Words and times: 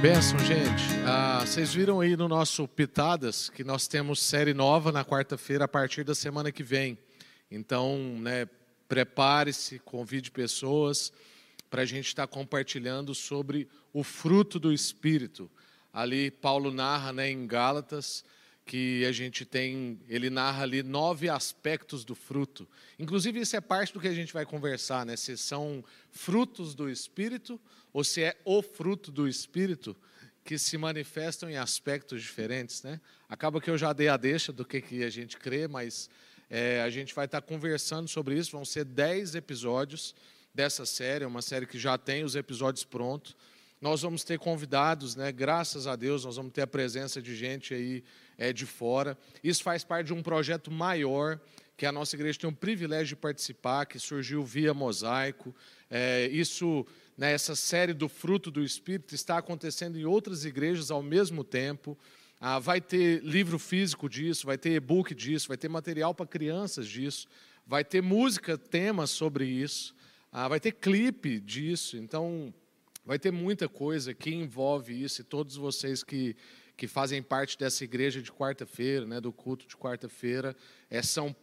Benção, 0.00 0.38
gente. 0.38 0.82
Ah, 1.04 1.44
vocês 1.44 1.74
viram 1.74 2.00
aí 2.00 2.16
no 2.16 2.26
nosso 2.26 2.66
Pitadas 2.66 3.50
que 3.50 3.62
nós 3.62 3.86
temos 3.86 4.18
série 4.18 4.54
nova 4.54 4.90
na 4.90 5.04
quarta-feira 5.04 5.66
a 5.66 5.68
partir 5.68 6.04
da 6.04 6.14
semana 6.14 6.50
que 6.50 6.62
vem. 6.62 6.96
Então, 7.50 7.98
né, 8.18 8.48
prepare-se, 8.88 9.78
convide 9.80 10.30
pessoas 10.30 11.12
para 11.68 11.82
a 11.82 11.84
gente 11.84 12.06
estar 12.06 12.26
tá 12.26 12.32
compartilhando 12.32 13.14
sobre 13.14 13.68
o 13.92 14.02
fruto 14.02 14.58
do 14.58 14.72
Espírito. 14.72 15.50
Ali, 15.92 16.30
Paulo 16.30 16.72
narra 16.72 17.12
né, 17.12 17.30
em 17.30 17.46
Gálatas 17.46 18.24
que 18.64 19.04
a 19.04 19.12
gente 19.12 19.44
tem, 19.44 20.00
ele 20.08 20.30
narra 20.30 20.62
ali 20.62 20.82
nove 20.82 21.28
aspectos 21.28 22.06
do 22.06 22.14
fruto. 22.14 22.66
Inclusive, 22.98 23.40
isso 23.40 23.54
é 23.54 23.60
parte 23.60 23.92
do 23.92 24.00
que 24.00 24.08
a 24.08 24.14
gente 24.14 24.32
vai 24.32 24.46
conversar, 24.46 25.04
né? 25.04 25.14
Se 25.16 25.36
são 25.36 25.84
frutos 26.10 26.74
do 26.74 26.88
Espírito 26.88 27.60
ou 27.92 28.04
se 28.04 28.22
é 28.22 28.36
o 28.44 28.62
fruto 28.62 29.10
do 29.10 29.28
Espírito 29.28 29.96
que 30.44 30.58
se 30.58 30.78
manifestam 30.78 31.50
em 31.50 31.56
aspectos 31.56 32.22
diferentes, 32.22 32.82
né? 32.82 33.00
Acaba 33.28 33.60
que 33.60 33.70
eu 33.70 33.78
já 33.78 33.92
dei 33.92 34.08
a 34.08 34.16
deixa 34.16 34.52
do 34.52 34.64
que, 34.64 34.80
que 34.80 35.04
a 35.04 35.10
gente 35.10 35.36
crê, 35.36 35.68
mas 35.68 36.08
é, 36.48 36.82
a 36.82 36.90
gente 36.90 37.14
vai 37.14 37.26
estar 37.26 37.40
conversando 37.42 38.08
sobre 38.08 38.36
isso. 38.36 38.52
Vão 38.52 38.64
ser 38.64 38.84
dez 38.84 39.34
episódios 39.34 40.14
dessa 40.54 40.84
série, 40.84 41.24
é 41.24 41.26
uma 41.26 41.42
série 41.42 41.66
que 41.66 41.78
já 41.78 41.96
tem 41.96 42.24
os 42.24 42.34
episódios 42.34 42.84
prontos. 42.84 43.36
Nós 43.80 44.02
vamos 44.02 44.24
ter 44.24 44.38
convidados, 44.38 45.16
né? 45.16 45.32
Graças 45.32 45.86
a 45.86 45.96
Deus, 45.96 46.24
nós 46.24 46.36
vamos 46.36 46.52
ter 46.52 46.62
a 46.62 46.66
presença 46.66 47.22
de 47.22 47.34
gente 47.34 47.72
aí 47.72 48.04
é, 48.36 48.52
de 48.52 48.66
fora. 48.66 49.16
Isso 49.42 49.62
faz 49.62 49.84
parte 49.84 50.08
de 50.08 50.12
um 50.12 50.22
projeto 50.22 50.70
maior 50.70 51.40
que 51.76 51.86
a 51.86 51.92
nossa 51.92 52.14
igreja 52.14 52.38
tem 52.38 52.50
o 52.50 52.52
privilégio 52.52 53.16
de 53.16 53.16
participar, 53.16 53.86
que 53.86 53.98
surgiu 53.98 54.44
via 54.44 54.74
mosaico. 54.74 55.54
É, 55.88 56.26
isso, 56.26 56.86
né, 57.20 57.32
essa 57.32 57.54
série 57.54 57.92
do 57.92 58.08
fruto 58.08 58.50
do 58.50 58.64
Espírito 58.64 59.14
está 59.14 59.36
acontecendo 59.36 59.98
em 59.98 60.06
outras 60.06 60.46
igrejas 60.46 60.90
ao 60.90 61.02
mesmo 61.02 61.44
tempo. 61.44 61.98
Ah, 62.40 62.58
vai 62.58 62.80
ter 62.80 63.22
livro 63.22 63.58
físico 63.58 64.08
disso, 64.08 64.46
vai 64.46 64.56
ter 64.56 64.70
e-book 64.70 65.14
disso, 65.14 65.48
vai 65.48 65.58
ter 65.58 65.68
material 65.68 66.14
para 66.14 66.24
crianças 66.24 66.88
disso, 66.88 67.28
vai 67.66 67.84
ter 67.84 68.00
música, 68.02 68.56
temas 68.56 69.10
sobre 69.10 69.44
isso, 69.44 69.94
ah, 70.32 70.48
vai 70.48 70.58
ter 70.58 70.72
clipe 70.72 71.38
disso. 71.38 71.98
Então, 71.98 72.54
vai 73.04 73.18
ter 73.18 73.30
muita 73.30 73.68
coisa 73.68 74.14
que 74.14 74.30
envolve 74.30 74.94
isso 74.94 75.20
e 75.20 75.24
todos 75.24 75.56
vocês 75.56 76.02
que 76.02 76.34
que 76.80 76.88
fazem 76.88 77.22
parte 77.22 77.58
dessa 77.58 77.84
igreja 77.84 78.22
de 78.22 78.32
quarta-feira, 78.32 79.04
né, 79.04 79.20
do 79.20 79.30
culto 79.30 79.66
de 79.66 79.76
quarta-feira, 79.76 80.56
é, 80.88 81.02
são, 81.02 81.36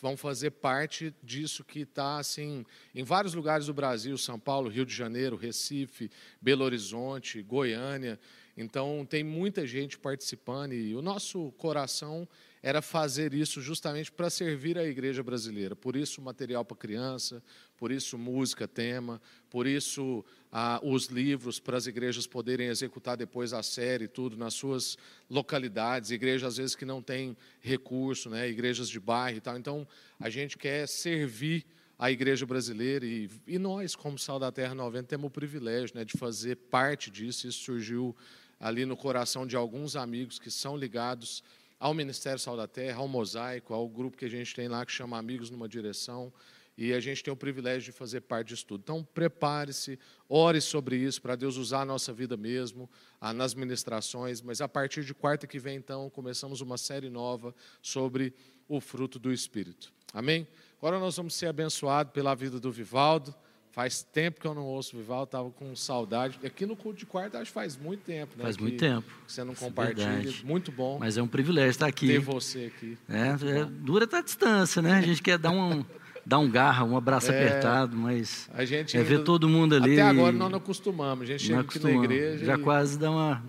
vão 0.00 0.16
fazer 0.16 0.52
parte 0.52 1.12
disso 1.20 1.64
que 1.64 1.80
está 1.80 2.18
assim, 2.18 2.64
em 2.94 3.02
vários 3.02 3.34
lugares 3.34 3.66
do 3.66 3.74
Brasil, 3.74 4.16
São 4.16 4.38
Paulo, 4.38 4.70
Rio 4.70 4.86
de 4.86 4.94
Janeiro, 4.94 5.34
Recife, 5.34 6.08
Belo 6.40 6.64
Horizonte, 6.64 7.42
Goiânia. 7.42 8.20
Então, 8.56 9.04
tem 9.04 9.24
muita 9.24 9.66
gente 9.66 9.98
participando 9.98 10.74
e 10.74 10.94
o 10.94 11.02
nosso 11.02 11.50
coração 11.58 12.28
era 12.64 12.80
fazer 12.80 13.34
isso 13.34 13.60
justamente 13.60 14.10
para 14.10 14.30
servir 14.30 14.78
a 14.78 14.84
igreja 14.84 15.22
brasileira. 15.22 15.76
Por 15.76 15.94
isso, 15.94 16.22
material 16.22 16.64
para 16.64 16.74
criança, 16.74 17.42
por 17.76 17.92
isso, 17.92 18.16
música, 18.16 18.66
tema, 18.66 19.20
por 19.50 19.66
isso, 19.66 20.24
ah, 20.50 20.80
os 20.82 21.08
livros 21.08 21.60
para 21.60 21.76
as 21.76 21.86
igrejas 21.86 22.26
poderem 22.26 22.68
executar 22.68 23.18
depois 23.18 23.52
a 23.52 23.62
série, 23.62 24.08
tudo 24.08 24.34
nas 24.34 24.54
suas 24.54 24.96
localidades. 25.28 26.10
Igrejas, 26.10 26.52
às 26.52 26.56
vezes, 26.56 26.74
que 26.74 26.86
não 26.86 27.02
têm 27.02 27.36
recurso, 27.60 28.30
né? 28.30 28.48
igrejas 28.48 28.88
de 28.88 28.98
bairro 28.98 29.36
e 29.36 29.40
tal. 29.42 29.58
Então, 29.58 29.86
a 30.18 30.30
gente 30.30 30.56
quer 30.56 30.88
servir 30.88 31.66
a 31.98 32.10
igreja 32.10 32.46
brasileira 32.46 33.04
e, 33.04 33.28
e 33.46 33.58
nós, 33.58 33.94
como 33.94 34.18
Sal 34.18 34.38
da 34.38 34.50
Terra 34.50 34.74
90, 34.74 35.06
temos 35.06 35.26
o 35.26 35.30
privilégio 35.30 35.94
né, 35.94 36.02
de 36.02 36.16
fazer 36.16 36.56
parte 36.56 37.10
disso. 37.10 37.46
Isso 37.46 37.62
surgiu 37.62 38.16
ali 38.58 38.86
no 38.86 38.96
coração 38.96 39.46
de 39.46 39.54
alguns 39.54 39.96
amigos 39.96 40.38
que 40.38 40.50
são 40.50 40.78
ligados 40.78 41.42
ao 41.84 41.92
Ministério 41.92 42.38
Sal 42.38 42.56
da 42.56 42.66
Terra, 42.66 43.00
ao 43.00 43.06
Mosaico, 43.06 43.74
ao 43.74 43.86
grupo 43.86 44.16
que 44.16 44.24
a 44.24 44.28
gente 44.28 44.54
tem 44.54 44.68
lá 44.68 44.86
que 44.86 44.90
chama 44.90 45.18
Amigos 45.18 45.50
numa 45.50 45.68
Direção. 45.68 46.32
E 46.78 46.94
a 46.94 46.98
gente 46.98 47.22
tem 47.22 47.30
o 47.30 47.36
privilégio 47.36 47.92
de 47.92 47.92
fazer 47.92 48.22
parte 48.22 48.48
disso 48.48 48.64
tudo. 48.64 48.80
Então, 48.80 49.04
prepare-se, 49.04 49.98
ore 50.26 50.62
sobre 50.62 50.96
isso, 50.96 51.20
para 51.20 51.36
Deus 51.36 51.58
usar 51.58 51.82
a 51.82 51.84
nossa 51.84 52.10
vida 52.10 52.38
mesmo, 52.38 52.88
nas 53.34 53.52
ministrações. 53.52 54.40
Mas 54.40 54.62
a 54.62 54.66
partir 54.66 55.04
de 55.04 55.12
quarta 55.12 55.46
que 55.46 55.58
vem, 55.58 55.76
então, 55.76 56.08
começamos 56.08 56.62
uma 56.62 56.78
série 56.78 57.10
nova 57.10 57.54
sobre 57.82 58.32
o 58.66 58.80
fruto 58.80 59.18
do 59.18 59.30
Espírito. 59.30 59.92
Amém? 60.10 60.48
Agora 60.78 60.98
nós 60.98 61.18
vamos 61.18 61.34
ser 61.34 61.48
abençoados 61.48 62.14
pela 62.14 62.34
vida 62.34 62.58
do 62.58 62.72
Vivaldo. 62.72 63.34
Faz 63.74 64.04
tempo 64.04 64.40
que 64.40 64.46
eu 64.46 64.54
não 64.54 64.62
ouço 64.62 64.94
o 64.94 65.00
Vivaldo, 65.00 65.24
estava 65.24 65.50
com 65.50 65.74
saudade. 65.74 66.38
Aqui 66.46 66.64
no 66.64 66.76
culto 66.76 67.00
de 67.00 67.06
quarta, 67.06 67.38
acho 67.38 67.50
que 67.50 67.54
faz 67.54 67.76
muito 67.76 68.04
tempo, 68.04 68.36
né? 68.36 68.44
Faz 68.44 68.56
muito 68.56 68.78
tempo. 68.78 69.04
Você 69.26 69.42
não 69.42 69.52
Isso 69.52 69.64
é 69.64 69.66
compartilha. 69.66 70.30
É 70.30 70.46
muito 70.46 70.70
bom. 70.70 70.96
Mas 71.00 71.18
é 71.18 71.22
um 71.22 71.26
privilégio 71.26 71.70
estar 71.70 71.88
aqui. 71.88 72.06
Ter 72.06 72.20
você 72.20 72.72
aqui. 72.72 72.96
É, 73.08 73.30
é 73.30 73.64
dura 73.64 74.04
estar 74.04 74.18
a 74.18 74.22
distância, 74.22 74.80
né? 74.80 74.92
A 74.92 75.00
gente 75.00 75.20
quer 75.20 75.38
dar 75.38 75.50
um, 75.50 75.84
dar 76.24 76.38
um 76.38 76.48
garra, 76.48 76.84
um 76.84 76.96
abraço 76.96 77.32
é, 77.32 77.36
apertado, 77.36 77.96
mas 77.96 78.48
a 78.54 78.64
gente 78.64 78.96
é 78.96 79.02
ver 79.02 79.24
todo 79.24 79.48
mundo 79.48 79.74
ali. 79.74 79.94
Até 79.94 80.02
agora 80.02 80.30
nós 80.30 80.50
não 80.52 80.58
acostumamos. 80.58 81.24
A 81.24 81.26
gente 81.26 81.42
chega 81.42 81.62
aqui 81.62 81.80
na 81.80 81.90
igreja. 81.90 82.44
Já 82.44 82.54
e... 82.54 82.58
quase 82.58 82.96
dá 82.96 83.10
uma. 83.10 83.42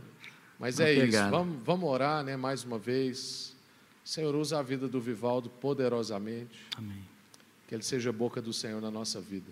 Mas 0.57 0.79
uma 0.79 0.87
é 0.87 0.95
pegada. 0.95 1.27
isso. 1.27 1.29
Vamos, 1.29 1.63
vamos 1.63 1.87
orar, 1.87 2.23
né? 2.23 2.35
Mais 2.35 2.63
uma 2.63 2.79
vez. 2.79 3.55
Senhor, 4.03 4.33
usa 4.33 4.57
a 4.57 4.63
vida 4.63 4.87
do 4.87 4.99
Vivaldo 4.99 5.51
poderosamente. 5.51 6.65
Amém. 6.75 7.03
Que 7.67 7.75
ele 7.75 7.83
seja 7.83 8.09
a 8.09 8.13
boca 8.13 8.41
do 8.41 8.51
Senhor 8.51 8.81
na 8.81 8.89
nossa 8.89 9.21
vida. 9.21 9.51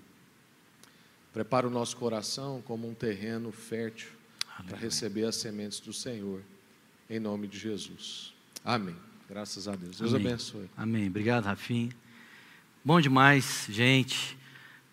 Prepara 1.34 1.68
o 1.68 1.70
nosso 1.70 1.98
coração 1.98 2.62
como 2.64 2.88
um 2.88 2.94
terreno 2.94 3.52
fértil 3.52 4.10
para 4.68 4.78
receber 4.78 5.26
as 5.26 5.36
sementes 5.36 5.80
do 5.80 5.92
Senhor, 5.92 6.42
em 7.10 7.20
nome 7.20 7.48
de 7.48 7.58
Jesus. 7.58 8.34
Amém. 8.64 8.96
Graças 9.28 9.68
a 9.68 9.76
Deus. 9.76 9.98
Deus 9.98 10.14
Amém. 10.14 10.28
abençoe. 10.28 10.70
Amém. 10.78 11.08
Obrigado, 11.08 11.46
Rafinha. 11.46 11.90
Bom 12.86 13.02
demais, 13.02 13.66
gente, 13.68 14.38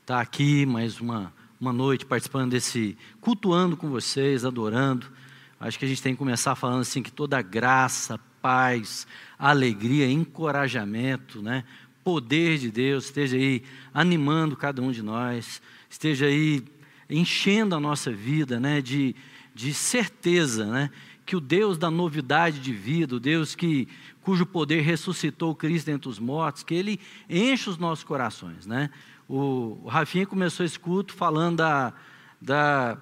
estar 0.01 0.17
tá 0.17 0.21
aqui 0.21 0.65
mais 0.65 0.99
uma, 0.99 1.31
uma 1.61 1.75
noite 1.75 2.07
participando 2.07 2.53
desse, 2.53 2.97
cultuando 3.21 3.77
com 3.77 3.91
vocês, 3.91 4.43
adorando. 4.43 5.13
Acho 5.61 5.79
que 5.79 5.85
a 5.85 5.89
gente 5.89 6.03
tem 6.03 6.15
que 6.15 6.19
começar 6.19 6.55
falando 6.55 6.81
assim 6.81 7.03
que 7.03 7.13
toda 7.13 7.43
graça, 7.43 8.19
paz, 8.41 9.07
alegria, 9.39 10.11
encorajamento, 10.11 11.43
né? 11.43 11.65
poder 12.03 12.59
de 12.59 12.71
Deus 12.71 13.05
esteja 13.05 13.37
aí 13.37 13.63
animando 13.93 14.57
cada 14.57 14.81
um 14.81 14.91
de 14.91 15.03
nós 15.03 15.61
esteja 15.91 16.27
aí 16.27 16.63
enchendo 17.11 17.75
a 17.75 17.81
nossa 17.81 18.13
vida 18.13 18.61
né, 18.61 18.81
de, 18.81 19.15
de 19.53 19.75
certeza 19.75 20.65
né, 20.65 20.91
que 21.27 21.35
o 21.35 21.41
Deus 21.41 21.77
da 21.77 21.91
novidade 21.91 22.61
de 22.61 22.73
vida, 22.73 23.17
o 23.17 23.21
Deus 23.21 23.55
que, 23.57 23.89
cujo 24.23 24.47
poder 24.47 24.83
ressuscitou 24.83 25.55
Cristo 25.55 25.87
dentre 25.87 26.09
os 26.09 26.19
mortos, 26.19 26.63
que 26.63 26.75
Ele 26.75 27.01
enche 27.29 27.69
os 27.69 27.77
nossos 27.77 28.05
corações. 28.05 28.67
Né? 28.67 28.89
O, 29.29 29.81
o 29.83 29.89
Rafinha 29.89 30.27
começou 30.27 30.65
esse 30.65 30.79
culto 30.79 31.13
falando 31.13 31.57
da, 31.57 31.93
da, 32.41 32.97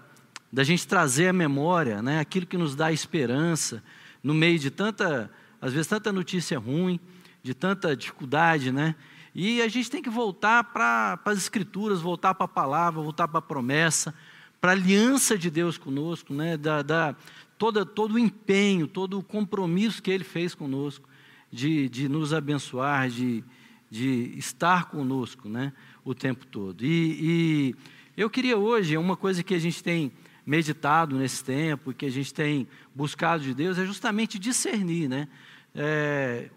da 0.50 0.64
gente 0.64 0.86
trazer 0.86 1.28
à 1.28 1.32
memória 1.32 2.00
né, 2.00 2.18
aquilo 2.18 2.46
que 2.46 2.56
nos 2.56 2.74
dá 2.74 2.90
esperança 2.90 3.82
no 4.22 4.32
meio 4.34 4.58
de 4.58 4.70
tanta, 4.70 5.30
às 5.60 5.72
vezes, 5.72 5.86
tanta 5.86 6.10
notícia 6.10 6.58
ruim, 6.58 6.98
de 7.42 7.54
tanta 7.54 7.94
dificuldade, 7.94 8.72
né? 8.72 8.94
E 9.40 9.62
a 9.62 9.68
gente 9.68 9.88
tem 9.88 10.02
que 10.02 10.10
voltar 10.10 10.64
para 10.64 11.16
as 11.24 11.38
Escrituras, 11.38 12.00
voltar 12.00 12.34
para 12.34 12.46
a 12.46 12.48
palavra, 12.48 13.00
voltar 13.00 13.28
para 13.28 13.38
a 13.38 13.42
promessa, 13.42 14.12
para 14.60 14.72
a 14.72 14.74
aliança 14.74 15.38
de 15.38 15.48
Deus 15.48 15.78
conosco, 15.78 16.34
né? 16.34 16.56
da, 16.56 16.82
da, 16.82 17.14
toda, 17.56 17.86
todo 17.86 18.14
o 18.14 18.18
empenho, 18.18 18.88
todo 18.88 19.16
o 19.16 19.22
compromisso 19.22 20.02
que 20.02 20.10
Ele 20.10 20.24
fez 20.24 20.56
conosco, 20.56 21.08
de, 21.52 21.88
de 21.88 22.08
nos 22.08 22.34
abençoar, 22.34 23.08
de, 23.08 23.44
de 23.88 24.34
estar 24.36 24.86
conosco 24.86 25.48
né? 25.48 25.72
o 26.04 26.16
tempo 26.16 26.44
todo. 26.44 26.84
E, 26.84 27.20
e 27.20 27.76
eu 28.16 28.28
queria 28.28 28.58
hoje, 28.58 28.96
uma 28.96 29.16
coisa 29.16 29.44
que 29.44 29.54
a 29.54 29.60
gente 29.60 29.84
tem 29.84 30.10
meditado 30.44 31.16
nesse 31.16 31.44
tempo, 31.44 31.94
que 31.94 32.06
a 32.06 32.10
gente 32.10 32.34
tem 32.34 32.66
buscado 32.92 33.44
de 33.44 33.54
Deus, 33.54 33.78
é 33.78 33.86
justamente 33.86 34.36
discernir 34.36 35.08
né? 35.08 35.28
É, 35.76 36.50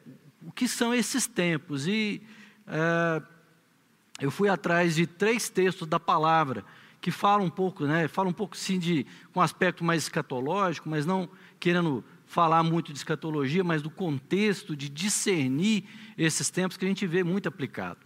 o 0.43 0.51
que 0.51 0.67
são 0.67 0.91
esses 0.91 1.27
tempos. 1.27 1.85
E 1.85 2.23
é, 2.67 3.21
eu 4.19 4.31
fui 4.31 4.49
atrás 4.49 4.95
de 4.95 5.07
três 5.07 5.49
textos 5.49 5.87
da 5.87 5.99
palavra 5.99 6.63
que 6.99 7.09
falam 7.09 7.47
um 7.47 7.49
pouco, 7.49 7.85
né, 7.85 8.07
falam 8.07 8.29
um 8.29 8.33
pouco 8.33 8.55
sim 8.55 8.77
de 8.77 9.05
com 9.33 9.41
aspecto 9.41 9.83
mais 9.83 10.03
escatológico, 10.03 10.87
mas 10.87 11.05
não 11.05 11.27
querendo 11.59 12.03
falar 12.25 12.63
muito 12.63 12.93
de 12.93 12.99
escatologia, 12.99 13.63
mas 13.63 13.81
do 13.81 13.89
contexto 13.89 14.75
de 14.75 14.87
discernir 14.87 15.83
esses 16.17 16.49
tempos 16.49 16.77
que 16.77 16.85
a 16.85 16.87
gente 16.87 17.05
vê 17.07 17.23
muito 17.23 17.49
aplicado. 17.49 17.99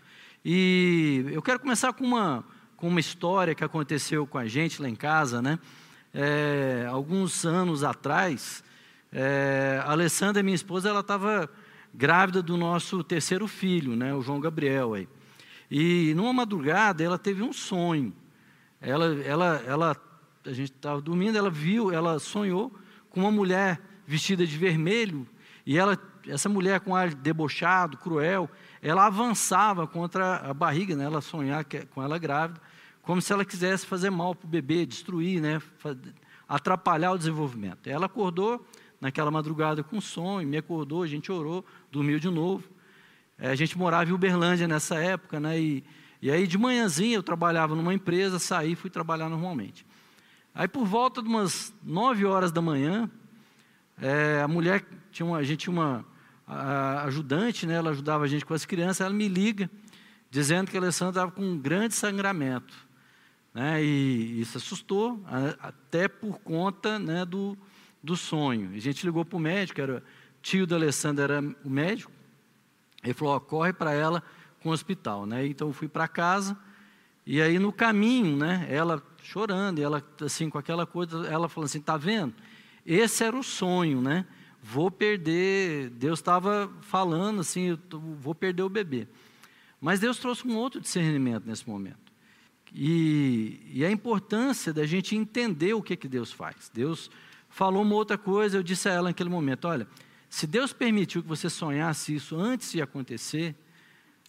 E 0.43 1.25
eu 1.31 1.41
quero 1.41 1.59
começar 1.59 1.91
com 1.93 2.05
uma 2.05 2.43
com 2.77 2.89
uma 2.89 2.99
história 2.99 3.55
que 3.55 3.63
aconteceu 3.63 4.27
com 4.27 4.37
a 4.37 4.47
gente 4.47 4.81
lá 4.81 4.89
em 4.89 4.95
casa, 4.95 5.41
né? 5.41 5.57
É, 6.13 6.87
alguns 6.89 7.45
anos 7.45 7.83
atrás, 7.83 8.63
é, 9.11 9.81
a 9.83 9.91
Alessandra, 9.91 10.43
minha 10.43 10.55
esposa, 10.55 10.89
ela 10.89 10.99
estava 10.99 11.49
grávida 11.95 12.41
do 12.41 12.57
nosso 12.57 13.03
terceiro 13.03 13.47
filho, 13.47 13.95
né, 13.95 14.13
o 14.13 14.21
João 14.21 14.39
Gabriel. 14.39 14.93
Aí. 14.93 15.07
E 15.69 16.13
numa 16.15 16.33
madrugada 16.33 17.03
ela 17.03 17.17
teve 17.17 17.41
um 17.41 17.53
sonho. 17.53 18.13
Ela, 18.81 19.15
ela, 19.23 19.63
ela 19.65 19.95
a 20.45 20.53
gente 20.53 20.71
estava 20.71 21.01
dormindo, 21.01 21.37
ela 21.37 21.49
viu, 21.49 21.91
ela 21.91 22.19
sonhou 22.19 22.71
com 23.09 23.21
uma 23.21 23.31
mulher 23.31 23.81
vestida 24.05 24.45
de 24.45 24.57
vermelho, 24.57 25.27
e 25.65 25.77
ela, 25.77 25.97
essa 26.27 26.47
mulher 26.47 26.79
com 26.81 26.95
ar 26.95 27.13
debochado, 27.13 27.97
cruel, 27.97 28.49
ela 28.81 29.07
avançava 29.07 29.87
contra 29.87 30.35
a 30.37 30.53
barriga, 30.53 30.95
né? 30.95 31.05
ela 31.05 31.21
sonhar 31.21 31.65
com 31.89 32.03
ela 32.03 32.19
grávida, 32.19 32.61
como 33.01 33.21
se 33.21 33.33
ela 33.33 33.43
quisesse 33.43 33.85
fazer 33.85 34.11
mal 34.11 34.35
para 34.35 34.45
o 34.45 34.49
bebê, 34.49 34.85
destruir, 34.85 35.41
né? 35.41 35.59
atrapalhar 36.47 37.13
o 37.13 37.17
desenvolvimento. 37.17 37.87
Ela 37.87 38.05
acordou 38.05 38.63
naquela 38.99 39.29
madrugada 39.29 39.83
com 39.83 39.99
sonho, 39.99 40.47
me 40.47 40.57
acordou, 40.57 41.03
a 41.03 41.07
gente 41.07 41.31
orou, 41.31 41.65
dormiu 41.91 42.19
de 42.19 42.29
novo. 42.29 42.63
É, 43.37 43.49
a 43.49 43.55
gente 43.55 43.77
morava 43.77 44.09
em 44.09 44.13
Uberlândia 44.13 44.67
nessa 44.67 44.95
época, 44.95 45.39
né? 45.39 45.59
E, 45.59 45.83
e 46.21 46.31
aí 46.31 46.47
de 46.47 46.57
manhãzinha 46.57 47.17
eu 47.17 47.23
trabalhava 47.23 47.75
numa 47.75 47.93
empresa, 47.93 48.39
saí 48.39 48.71
e 48.71 48.75
fui 48.75 48.89
trabalhar 48.89 49.29
normalmente. 49.29 49.85
Aí 50.53 50.67
por 50.67 50.85
volta 50.85 51.21
de 51.21 51.27
umas 51.27 51.73
nove 51.83 52.25
horas 52.25 52.51
da 52.51 52.61
manhã, 52.61 53.09
é, 54.01 54.41
a 54.41 54.47
mulher 54.47 54.85
tinha 55.11 55.25
uma, 55.25 55.37
a 55.37 55.43
gente 55.43 55.59
tinha 55.59 55.73
uma 55.73 56.05
a, 56.47 57.03
ajudante, 57.03 57.65
né? 57.65 57.75
Ela 57.75 57.91
ajudava 57.91 58.23
a 58.23 58.27
gente 58.27 58.45
com 58.45 58.53
as 58.53 58.65
crianças. 58.65 59.01
Ela 59.01 59.13
me 59.13 59.27
liga 59.27 59.69
dizendo 60.29 60.69
que 60.69 60.77
a 60.77 60.79
Alessandra 60.79 61.11
estava 61.11 61.31
com 61.31 61.41
um 61.41 61.57
grande 61.57 61.93
sangramento, 61.93 62.73
né? 63.53 63.83
E 63.83 64.39
isso 64.39 64.57
assustou, 64.57 65.23
até 65.59 66.07
por 66.07 66.39
conta, 66.39 66.99
né? 66.99 67.25
Do, 67.25 67.57
do 68.05 68.15
sonho. 68.15 68.71
A 68.73 68.79
gente 68.79 69.03
ligou 69.03 69.25
para 69.25 69.35
o 69.35 69.39
médico, 69.39 69.81
era 69.81 70.03
tio 70.41 70.67
da 70.67 70.75
Alessandra 70.75 71.23
era 71.23 71.55
o 71.63 71.69
médico. 71.69 72.11
Ele 73.03 73.13
falou: 73.13 73.39
corre 73.41 73.73
para 73.73 73.91
ela 73.91 74.23
com 74.61 74.69
o 74.69 74.71
hospital, 74.71 75.25
né? 75.25 75.45
Então 75.47 75.69
eu 75.69 75.73
fui 75.73 75.87
para 75.87 76.07
casa 76.07 76.55
e 77.25 77.41
aí 77.41 77.57
no 77.57 77.73
caminho, 77.73 78.37
né? 78.37 78.67
Ela 78.69 79.01
chorando, 79.23 79.81
ela 79.81 80.03
assim 80.21 80.49
com 80.49 80.59
aquela 80.59 80.85
coisa, 80.85 81.27
ela 81.27 81.49
falou 81.49 81.65
assim: 81.65 81.81
tá 81.81 81.97
vendo? 81.97 82.35
Esse 82.85 83.23
era 83.23 83.35
o 83.35 83.43
sonho, 83.43 83.99
né? 84.01 84.25
Vou 84.61 84.91
perder. 84.91 85.89
Deus 85.89 86.19
estava 86.19 86.71
falando 86.81 87.41
assim, 87.41 87.77
vou 88.19 88.35
perder 88.35 88.61
o 88.61 88.69
bebê. 88.69 89.07
Mas 89.81 89.99
Deus 89.99 90.17
trouxe 90.17 90.47
um 90.47 90.55
outro 90.55 90.79
discernimento 90.79 91.45
nesse 91.45 91.67
momento. 91.67 92.05
E, 92.73 93.61
e 93.71 93.85
a 93.85 93.89
importância 93.89 94.73
da 94.73 94.85
gente 94.85 95.15
entender 95.15 95.73
o 95.73 95.81
que, 95.81 95.95
que 95.95 96.07
Deus 96.07 96.31
faz. 96.31 96.69
Deus 96.73 97.09
falou 97.55 97.83
uma 97.83 97.95
outra 97.95 98.17
coisa, 98.17 98.57
eu 98.57 98.63
disse 98.63 98.89
a 98.89 98.91
ela 98.91 99.07
naquele 99.07 99.29
momento: 99.29 99.65
olha, 99.65 99.87
se 100.29 100.45
Deus 100.45 100.73
permitiu 100.73 101.23
que 101.23 101.29
você 101.29 101.49
sonhasse 101.49 102.13
isso 102.13 102.35
antes 102.35 102.73
de 102.73 102.81
acontecer, 102.81 103.55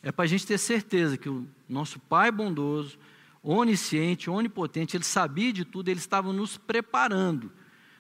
é 0.01 0.13
para 0.13 0.25
a 0.25 0.29
gente 0.29 0.47
ter 0.47 0.57
certeza 0.59 1.17
que 1.17 1.29
o 1.29 1.45
nosso 1.69 1.99
Pai 1.99 2.31
bondoso, 2.31 2.97
onisciente, 3.43 4.31
onipotente, 4.31 4.97
Ele 4.97 5.03
sabia 5.03 5.53
de 5.53 5.65
tudo, 5.65 5.89
Ele 5.89 5.99
estava 5.99 6.33
nos 6.33 6.57
preparando 6.57 7.51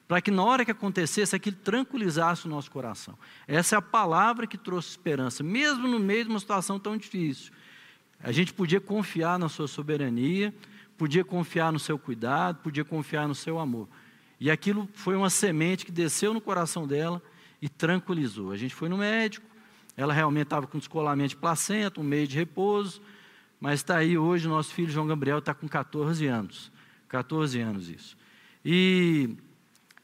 para 0.06 0.20
que 0.20 0.30
na 0.30 0.44
hora 0.44 0.64
que 0.64 0.70
acontecesse 0.70 1.34
aquilo 1.34 1.56
tranquilizasse 1.56 2.46
o 2.46 2.48
nosso 2.48 2.70
coração. 2.70 3.18
Essa 3.48 3.74
é 3.74 3.78
a 3.78 3.82
palavra 3.82 4.46
que 4.46 4.56
trouxe 4.56 4.90
esperança, 4.90 5.42
mesmo 5.42 5.88
no 5.88 5.98
meio 5.98 6.22
de 6.22 6.30
uma 6.30 6.38
situação 6.38 6.78
tão 6.78 6.96
difícil. 6.96 7.52
A 8.22 8.30
gente 8.30 8.54
podia 8.54 8.80
confiar 8.80 9.36
na 9.36 9.48
sua 9.48 9.66
soberania, 9.66 10.54
podia 10.96 11.24
confiar 11.24 11.72
no 11.72 11.80
seu 11.80 11.98
cuidado, 11.98 12.58
podia 12.62 12.84
confiar 12.84 13.26
no 13.26 13.34
seu 13.34 13.58
amor. 13.58 13.88
E 14.38 14.50
aquilo 14.50 14.88
foi 14.92 15.16
uma 15.16 15.30
semente 15.30 15.84
que 15.84 15.92
desceu 15.92 16.34
no 16.34 16.40
coração 16.40 16.86
dela 16.86 17.22
e 17.60 17.68
tranquilizou. 17.68 18.52
A 18.52 18.56
gente 18.56 18.74
foi 18.74 18.88
no 18.88 18.98
médico, 18.98 19.46
ela 19.96 20.12
realmente 20.12 20.46
estava 20.46 20.66
com 20.66 20.78
descolamento 20.78 21.30
de 21.30 21.36
placenta, 21.36 22.00
um 22.00 22.04
meio 22.04 22.26
de 22.26 22.36
repouso, 22.36 23.00
mas 23.58 23.80
está 23.80 23.96
aí 23.96 24.18
hoje, 24.18 24.46
nosso 24.46 24.72
filho 24.74 24.90
João 24.90 25.06
Gabriel 25.06 25.38
está 25.38 25.54
com 25.54 25.66
14 25.66 26.26
anos. 26.26 26.70
14 27.08 27.60
anos 27.60 27.88
isso. 27.88 28.16
E 28.64 29.30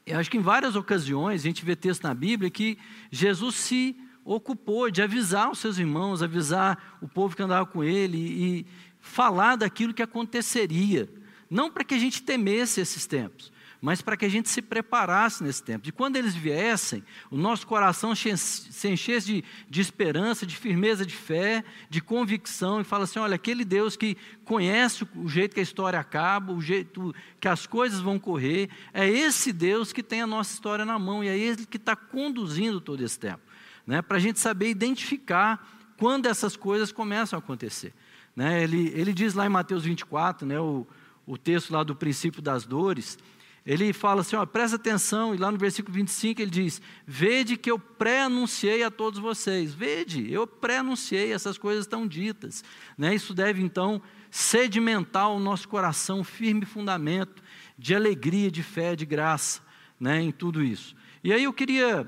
eu 0.05 0.17
acho 0.17 0.31
que 0.31 0.37
em 0.37 0.41
várias 0.41 0.75
ocasiões 0.75 1.41
a 1.41 1.43
gente 1.43 1.63
vê 1.63 1.75
texto 1.75 2.03
na 2.03 2.13
Bíblia 2.13 2.49
que 2.49 2.77
Jesus 3.11 3.55
se 3.55 3.95
ocupou 4.25 4.89
de 4.89 5.01
avisar 5.01 5.51
os 5.51 5.59
seus 5.59 5.77
irmãos, 5.77 6.23
avisar 6.23 6.97
o 7.01 7.07
povo 7.07 7.35
que 7.35 7.43
andava 7.43 7.65
com 7.65 7.83
ele 7.83 8.17
e 8.17 8.65
falar 8.99 9.57
daquilo 9.57 9.93
que 9.93 10.01
aconteceria. 10.01 11.09
Não 11.49 11.69
para 11.69 11.83
que 11.83 11.93
a 11.93 11.99
gente 11.99 12.23
temesse 12.23 12.81
esses 12.81 13.05
tempos, 13.05 13.52
mas 13.83 14.01
para 14.01 14.15
que 14.15 14.23
a 14.23 14.29
gente 14.29 14.47
se 14.47 14.61
preparasse 14.61 15.43
nesse 15.43 15.61
tempo. 15.61 15.83
De 15.83 15.91
quando 15.91 16.15
eles 16.15 16.33
viessem, 16.33 17.03
o 17.29 17.35
nosso 17.35 17.67
coração 17.67 18.15
se 18.15 18.87
enchesse 18.87 19.27
de, 19.27 19.43
de 19.69 19.81
esperança, 19.81 20.45
de 20.45 20.55
firmeza 20.55 21.05
de 21.05 21.13
fé, 21.13 21.65
de 21.89 21.99
convicção, 21.99 22.79
e 22.79 22.85
fala 22.85 23.03
assim: 23.03 23.19
olha, 23.19 23.35
aquele 23.35 23.65
Deus 23.65 23.97
que 23.97 24.15
conhece 24.45 25.05
o 25.17 25.27
jeito 25.27 25.53
que 25.53 25.59
a 25.59 25.63
história 25.63 25.99
acaba, 25.99 26.53
o 26.53 26.61
jeito 26.61 27.13
que 27.41 27.47
as 27.49 27.67
coisas 27.67 27.99
vão 27.99 28.17
correr, 28.17 28.69
é 28.93 29.05
esse 29.05 29.51
Deus 29.51 29.91
que 29.91 30.01
tem 30.01 30.21
a 30.21 30.27
nossa 30.27 30.53
história 30.53 30.85
na 30.85 30.97
mão, 30.97 31.21
e 31.21 31.27
é 31.27 31.37
Ele 31.37 31.65
que 31.65 31.75
está 31.75 31.93
conduzindo 31.93 32.79
todo 32.79 33.03
esse 33.03 33.19
tempo. 33.19 33.41
Né? 33.85 34.01
Para 34.01 34.15
a 34.15 34.21
gente 34.21 34.39
saber 34.39 34.69
identificar 34.69 35.93
quando 35.97 36.27
essas 36.27 36.55
coisas 36.55 36.89
começam 36.89 37.35
a 37.37 37.41
acontecer. 37.41 37.93
Né? 38.33 38.63
Ele, 38.63 38.93
ele 38.95 39.11
diz 39.11 39.33
lá 39.33 39.45
em 39.45 39.49
Mateus 39.49 39.83
24, 39.83 40.47
né, 40.47 40.57
o, 40.57 40.87
o 41.27 41.37
texto 41.37 41.71
lá 41.71 41.83
do 41.83 41.93
princípio 41.93 42.41
das 42.41 42.65
dores, 42.65 43.17
ele 43.65 43.93
fala 43.93 44.21
assim, 44.21 44.35
ó, 44.35 44.45
presta 44.45 44.75
atenção, 44.75 45.33
e 45.33 45.37
lá 45.37 45.49
no 45.49 45.57
versículo 45.57 45.93
25 45.93 46.41
ele 46.41 46.51
diz: 46.51 46.81
Vede 47.07 47.55
que 47.55 47.71
eu 47.71 47.79
pré-anunciei 47.79 48.83
a 48.83 48.91
todos 48.91 49.19
vocês. 49.19 49.73
Vede, 49.73 50.31
eu 50.31 50.45
pré-anunciei, 50.45 51.31
essas 51.31 51.57
coisas 51.57 51.85
estão 51.85 52.05
ditas. 52.05 52.63
Né? 52.97 53.15
Isso 53.15 53.33
deve 53.33 53.63
então 53.63 54.01
sedimentar 54.29 55.29
o 55.29 55.39
nosso 55.39 55.69
coração, 55.69 56.23
firme 56.23 56.65
fundamento 56.65 57.41
de 57.77 57.95
alegria, 57.95 58.51
de 58.51 58.61
fé, 58.61 58.95
de 58.95 59.05
graça 59.05 59.61
né, 59.97 60.21
em 60.21 60.31
tudo 60.31 60.61
isso. 60.61 60.93
E 61.23 61.31
aí 61.31 61.45
eu 61.45 61.53
queria 61.53 62.05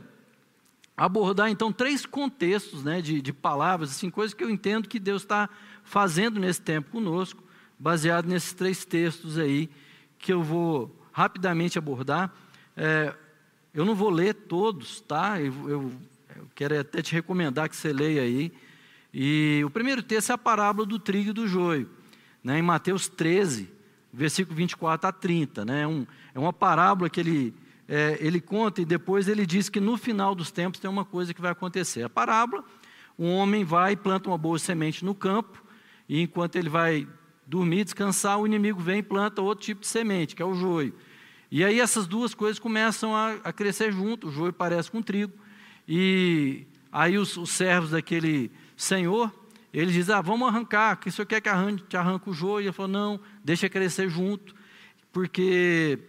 abordar 0.97 1.49
então 1.49 1.71
três 1.71 2.05
contextos 2.05 2.83
né, 2.83 3.01
de, 3.01 3.21
de 3.21 3.31
palavras, 3.31 3.91
assim, 3.91 4.09
coisas 4.09 4.33
que 4.33 4.43
eu 4.43 4.49
entendo 4.49 4.89
que 4.89 4.99
Deus 4.99 5.21
está 5.21 5.49
fazendo 5.83 6.37
nesse 6.37 6.61
tempo 6.61 6.91
conosco, 6.91 7.41
baseado 7.79 8.27
nesses 8.27 8.51
três 8.51 8.83
textos 8.83 9.37
aí 9.37 9.69
que 10.17 10.33
eu 10.33 10.43
vou 10.43 11.04
rapidamente 11.15 11.77
abordar. 11.77 12.29
É, 12.75 13.13
eu 13.73 13.85
não 13.85 13.95
vou 13.95 14.09
ler 14.09 14.33
todos, 14.33 14.99
tá? 14.99 15.39
Eu, 15.39 15.69
eu, 15.69 15.93
eu, 16.35 16.47
quero 16.53 16.77
até 16.77 17.01
te 17.01 17.13
recomendar 17.13 17.69
que 17.69 17.75
você 17.77 17.93
leia 17.93 18.21
aí. 18.21 18.51
E 19.13 19.61
o 19.65 19.69
primeiro 19.69 20.03
texto 20.03 20.31
é 20.31 20.33
a 20.33 20.37
parábola 20.37 20.85
do 20.85 20.99
trigo 20.99 21.29
e 21.29 21.33
do 21.33 21.47
joio, 21.47 21.89
né? 22.43 22.59
em 22.59 22.61
Mateus 22.61 23.07
13, 23.07 23.71
versículo 24.11 24.57
24 24.57 25.07
a 25.07 25.11
30. 25.13 25.63
Né? 25.63 25.83
É, 25.83 25.87
um, 25.87 26.05
é 26.33 26.37
uma 26.39 26.51
parábola 26.51 27.09
que 27.09 27.21
ele, 27.21 27.53
é, 27.87 28.17
ele 28.19 28.41
conta 28.41 28.81
e 28.81 28.85
depois 28.85 29.29
ele 29.29 29.45
diz 29.45 29.69
que 29.69 29.79
no 29.79 29.95
final 29.95 30.35
dos 30.35 30.51
tempos 30.51 30.81
tem 30.81 30.89
uma 30.89 31.05
coisa 31.05 31.33
que 31.33 31.39
vai 31.39 31.53
acontecer. 31.53 32.03
A 32.03 32.09
parábola, 32.09 32.61
um 33.17 33.29
homem 33.29 33.63
vai 33.63 33.93
e 33.93 33.95
planta 33.95 34.29
uma 34.29 34.37
boa 34.37 34.59
semente 34.59 35.05
no 35.05 35.15
campo, 35.15 35.63
e 36.09 36.21
enquanto 36.21 36.57
ele 36.57 36.67
vai 36.67 37.07
dormir, 37.45 37.83
descansar, 37.83 38.39
o 38.39 38.45
inimigo 38.45 38.79
vem 38.79 38.99
e 38.99 39.03
planta 39.03 39.41
outro 39.41 39.63
tipo 39.63 39.81
de 39.81 39.87
semente, 39.87 40.35
que 40.35 40.41
é 40.41 40.45
o 40.45 40.55
joio. 40.55 40.93
E 41.51 41.63
aí 41.63 41.79
essas 41.79 42.07
duas 42.07 42.33
coisas 42.33 42.59
começam 42.59 43.15
a, 43.15 43.33
a 43.43 43.53
crescer 43.53 43.91
junto, 43.91 44.27
o 44.27 44.31
joio 44.31 44.51
parece 44.51 44.89
com 44.89 45.01
trigo, 45.01 45.33
e 45.87 46.65
aí 46.91 47.17
os, 47.17 47.37
os 47.37 47.51
servos 47.51 47.91
daquele 47.91 48.51
senhor, 48.75 49.31
ele 49.73 49.91
diz, 49.91 50.09
ah, 50.09 50.21
vamos 50.21 50.47
arrancar, 50.47 50.97
que 50.97 51.09
o 51.09 51.11
senhor 51.11 51.25
quer 51.25 51.41
que 51.41 51.49
arranque, 51.49 51.83
te 51.83 51.97
arranque 51.97 52.29
o 52.29 52.33
joio? 52.33 52.63
E 52.63 52.67
ele 52.67 52.73
falou, 52.73 52.91
não, 52.91 53.19
deixa 53.43 53.69
crescer 53.69 54.09
junto, 54.09 54.55
porque 55.11 55.99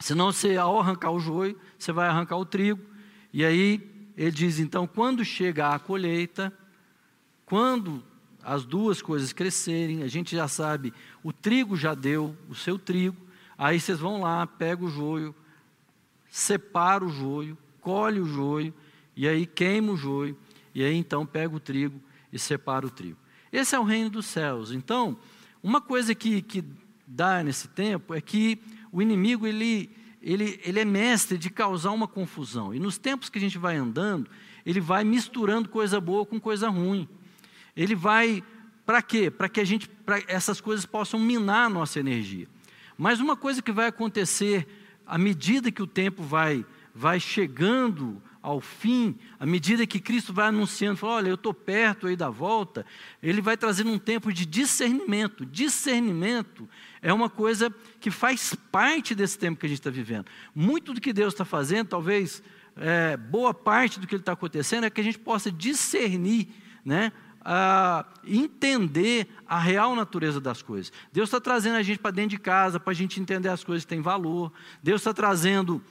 senão 0.00 0.32
você, 0.32 0.56
ao 0.56 0.80
arrancar 0.80 1.10
o 1.10 1.20
joio, 1.20 1.58
você 1.78 1.92
vai 1.92 2.08
arrancar 2.08 2.36
o 2.36 2.44
trigo. 2.44 2.80
E 3.32 3.44
aí 3.44 4.12
ele 4.16 4.30
diz, 4.30 4.58
então, 4.58 4.86
quando 4.86 5.24
chegar 5.24 5.74
a 5.74 5.78
colheita, 5.78 6.52
quando 7.44 8.02
as 8.54 8.64
duas 8.64 9.02
coisas 9.02 9.32
crescerem, 9.32 10.02
a 10.02 10.08
gente 10.08 10.34
já 10.34 10.48
sabe, 10.48 10.92
o 11.22 11.32
trigo 11.32 11.76
já 11.76 11.94
deu 11.94 12.36
o 12.48 12.54
seu 12.54 12.78
trigo, 12.78 13.28
Aí 13.58 13.80
vocês 13.80 13.98
vão 13.98 14.20
lá, 14.20 14.46
pega 14.46 14.84
o 14.84 14.88
joio, 14.88 15.34
separa 16.30 17.04
o 17.04 17.08
joio, 17.08 17.58
colhe 17.80 18.20
o 18.20 18.24
joio, 18.24 18.72
e 19.16 19.26
aí 19.26 19.46
queima 19.46 19.90
o 19.90 19.96
joio, 19.96 20.38
e 20.72 20.84
aí 20.84 20.94
então 20.94 21.26
pega 21.26 21.56
o 21.56 21.58
trigo 21.58 22.00
e 22.32 22.38
separa 22.38 22.86
o 22.86 22.90
trigo. 22.90 23.18
Esse 23.52 23.74
é 23.74 23.80
o 23.80 23.82
reino 23.82 24.08
dos 24.08 24.26
céus. 24.26 24.70
Então, 24.70 25.18
uma 25.60 25.80
coisa 25.80 26.14
que, 26.14 26.40
que 26.40 26.62
dá 27.04 27.42
nesse 27.42 27.66
tempo 27.66 28.14
é 28.14 28.20
que 28.20 28.60
o 28.92 29.02
inimigo 29.02 29.44
ele, 29.44 29.90
ele, 30.22 30.60
ele 30.62 30.78
é 30.78 30.84
mestre 30.84 31.36
de 31.36 31.50
causar 31.50 31.90
uma 31.90 32.06
confusão. 32.06 32.72
E 32.72 32.78
nos 32.78 32.96
tempos 32.96 33.28
que 33.28 33.38
a 33.38 33.40
gente 33.40 33.58
vai 33.58 33.74
andando, 33.74 34.30
ele 34.64 34.80
vai 34.80 35.02
misturando 35.02 35.68
coisa 35.68 36.00
boa 36.00 36.24
com 36.24 36.38
coisa 36.38 36.68
ruim. 36.68 37.08
Ele 37.78 37.94
vai 37.94 38.42
para 38.84 39.00
quê? 39.00 39.30
Para 39.30 39.48
que 39.48 39.60
a 39.60 39.64
gente, 39.64 39.88
para 39.88 40.20
essas 40.26 40.60
coisas 40.60 40.84
possam 40.84 41.20
minar 41.20 41.66
a 41.66 41.70
nossa 41.70 42.00
energia. 42.00 42.48
Mas 42.96 43.20
uma 43.20 43.36
coisa 43.36 43.62
que 43.62 43.70
vai 43.70 43.86
acontecer 43.86 44.66
à 45.06 45.16
medida 45.16 45.70
que 45.70 45.80
o 45.80 45.86
tempo 45.86 46.24
vai, 46.24 46.66
vai 46.92 47.20
chegando 47.20 48.20
ao 48.42 48.60
fim, 48.60 49.16
à 49.38 49.46
medida 49.46 49.86
que 49.86 50.00
Cristo 50.00 50.32
vai 50.32 50.48
anunciando, 50.48 50.96
fala, 50.96 51.14
olha, 51.14 51.28
eu 51.28 51.36
estou 51.36 51.54
perto 51.54 52.08
aí 52.08 52.16
da 52.16 52.30
volta, 52.30 52.84
ele 53.22 53.40
vai 53.40 53.56
trazendo 53.56 53.92
um 53.92 53.98
tempo 53.98 54.32
de 54.32 54.44
discernimento. 54.44 55.46
Discernimento 55.46 56.68
é 57.00 57.12
uma 57.12 57.30
coisa 57.30 57.72
que 58.00 58.10
faz 58.10 58.54
parte 58.72 59.14
desse 59.14 59.38
tempo 59.38 59.60
que 59.60 59.66
a 59.66 59.68
gente 59.68 59.78
está 59.78 59.90
vivendo. 59.90 60.26
Muito 60.52 60.92
do 60.92 61.00
que 61.00 61.12
Deus 61.12 61.34
está 61.34 61.44
fazendo, 61.44 61.88
talvez 61.88 62.42
é, 62.76 63.16
boa 63.16 63.54
parte 63.54 64.00
do 64.00 64.06
que 64.06 64.16
está 64.16 64.32
acontecendo, 64.32 64.84
é 64.84 64.90
que 64.90 65.00
a 65.00 65.04
gente 65.04 65.18
possa 65.18 65.52
discernir, 65.52 66.48
né? 66.84 67.12
A 67.50 68.04
entender 68.26 69.26
a 69.46 69.58
real 69.58 69.96
natureza 69.96 70.38
das 70.38 70.60
coisas. 70.60 70.92
Deus 71.10 71.30
está 71.30 71.40
trazendo 71.40 71.76
a 71.76 71.82
gente 71.82 71.98
para 71.98 72.10
dentro 72.10 72.32
de 72.32 72.38
casa, 72.38 72.78
para 72.78 72.90
a 72.90 72.94
gente 72.94 73.18
entender 73.18 73.48
as 73.48 73.64
coisas 73.64 73.86
que 73.86 73.88
têm 73.88 74.02
valor. 74.02 74.52
Deus 74.82 75.00
está 75.00 75.14
trazendo 75.14 75.82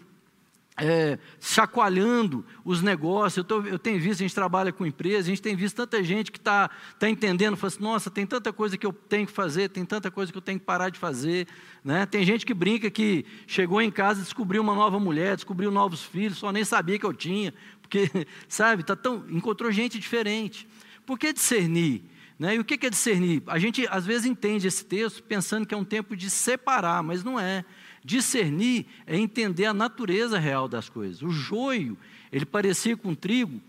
é, 0.80 1.18
chacoalhando 1.42 2.46
os 2.64 2.84
negócios. 2.84 3.38
Eu, 3.38 3.44
tô, 3.44 3.62
eu, 3.64 3.80
tenho 3.80 4.00
visto, 4.00 4.20
a 4.20 4.24
gente 4.24 4.36
trabalha 4.36 4.72
com 4.72 4.86
empresa, 4.86 5.22
a 5.22 5.32
gente 5.32 5.42
tem 5.42 5.56
visto 5.56 5.76
tanta 5.76 6.04
gente 6.04 6.32
que 6.32 6.38
está 6.38 6.70
tá 7.00 7.10
entendendo, 7.10 7.58
fala 7.58 7.74
assim, 7.74 7.84
nossa, 7.84 8.12
tem 8.12 8.28
tanta 8.28 8.54
coisa 8.54 8.78
que 8.78 8.86
eu 8.86 8.94
tenho 8.94 9.26
que 9.26 9.34
fazer, 9.34 9.70
tem 9.70 9.84
tanta 9.84 10.12
coisa 10.12 10.32
que 10.32 10.38
eu 10.38 10.44
tenho 10.44 10.60
que 10.60 10.66
parar 10.66 10.90
de 10.90 11.00
fazer. 11.00 11.48
Né? 11.84 12.06
Tem 12.06 12.24
gente 12.24 12.46
que 12.46 12.54
brinca 12.54 12.88
que 12.92 13.26
chegou 13.48 13.82
em 13.82 13.90
casa 13.90 14.22
descobriu 14.22 14.62
uma 14.62 14.76
nova 14.76 15.00
mulher, 15.00 15.36
descobriu 15.36 15.72
novos 15.72 16.04
filhos, 16.04 16.38
só 16.38 16.52
nem 16.52 16.64
sabia 16.64 17.00
que 17.00 17.06
eu 17.06 17.14
tinha, 17.14 17.52
porque, 17.82 18.12
sabe, 18.48 18.84
tá 18.84 18.96
tão, 18.96 19.26
encontrou 19.28 19.72
gente 19.72 19.98
diferente. 19.98 20.68
Por 21.08 21.18
que 21.18 21.32
discernir? 21.32 22.04
Né? 22.38 22.58
E 22.58 22.60
o 22.60 22.66
que 22.66 22.86
é 22.86 22.90
discernir? 22.90 23.42
A 23.48 23.58
gente 23.58 23.88
às 23.90 24.06
vezes 24.06 24.28
entende 24.28 24.68
esse 24.68 24.84
texto 24.84 25.24
pensando 25.24 25.66
que 25.66 25.74
é 25.74 25.78
um 25.78 25.86
tempo 25.86 26.18
de 26.18 26.30
separar, 26.30 27.02
mas 27.02 27.24
não 27.24 27.40
é. 27.40 27.64
Discernir 28.04 28.86
é 29.08 29.18
entender 29.18 29.66
a 29.66 29.74
natureza 29.74 30.38
real 30.38 30.68
das 30.68 30.90
coisas. 30.90 31.22
O 31.22 31.30
joio, 31.30 31.98
ele 32.30 32.46
parecia 32.46 32.96
com 32.98 33.16
trigo, 33.16 33.60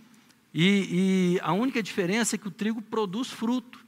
e, 0.52 1.37
e, 1.37 1.40
a 1.42 1.52
única 1.52 1.80
diferença 1.80 2.35
é 2.35 2.38
que 2.38 2.49
o 2.49 2.50
trigo 2.50 2.83
produz 2.83 3.30
fruto. 3.30 3.78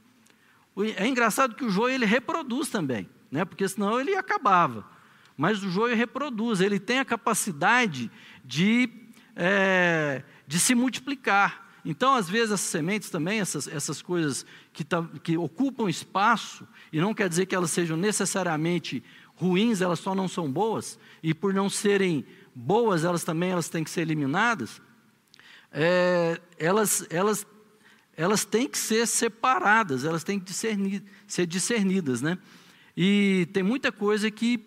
É 0.95 1.05
engraçado 1.05 1.55
que 1.55 1.65
o 1.65 1.69
joio 1.69 1.95
ele 1.95 2.05
reproduz 2.05 2.69
também, 2.69 3.09
né? 3.29 3.43
porque 3.43 3.67
senão 3.67 3.99
ele 3.99 4.15
acabava. 4.15 4.87
Mas 5.35 5.61
o 5.61 5.69
joio 5.69 5.95
reproduz, 5.95 6.61
ele 6.61 6.79
tem 6.79 6.99
a 6.99 7.05
capacidade 7.05 8.09
de, 8.45 8.89
é, 9.35 10.23
de 10.47 10.57
se 10.59 10.73
multiplicar. 10.73 11.70
Então, 11.83 12.15
às 12.15 12.29
vezes, 12.29 12.51
as 12.51 12.61
sementes 12.61 13.09
também, 13.09 13.39
essas, 13.39 13.67
essas 13.67 14.01
coisas 14.01 14.45
que, 14.71 14.83
tá, 14.83 15.03
que 15.23 15.37
ocupam 15.37 15.89
espaço, 15.89 16.67
e 16.93 16.99
não 16.99 17.13
quer 17.13 17.27
dizer 17.27 17.45
que 17.45 17.55
elas 17.55 17.71
sejam 17.71 17.97
necessariamente 17.97 19.03
ruins, 19.35 19.81
elas 19.81 19.99
só 19.99 20.13
não 20.13 20.27
são 20.27 20.51
boas, 20.51 20.99
e 21.23 21.33
por 21.33 21.53
não 21.53 21.69
serem 21.69 22.25
boas, 22.53 23.03
elas 23.03 23.23
também 23.23 23.49
elas 23.49 23.69
têm 23.69 23.83
que 23.83 23.89
ser 23.89 24.01
eliminadas, 24.01 24.81
é, 25.71 26.39
elas, 26.59 27.05
elas, 27.09 27.47
elas 28.15 28.45
têm 28.45 28.67
que 28.67 28.77
ser 28.77 29.07
separadas, 29.07 30.03
elas 30.03 30.23
têm 30.23 30.39
que 30.39 30.53
ser 30.53 31.45
discernidas. 31.47 32.21
Né? 32.21 32.37
E 32.95 33.47
tem 33.53 33.63
muita 33.63 33.91
coisa 33.91 34.29
que 34.29 34.59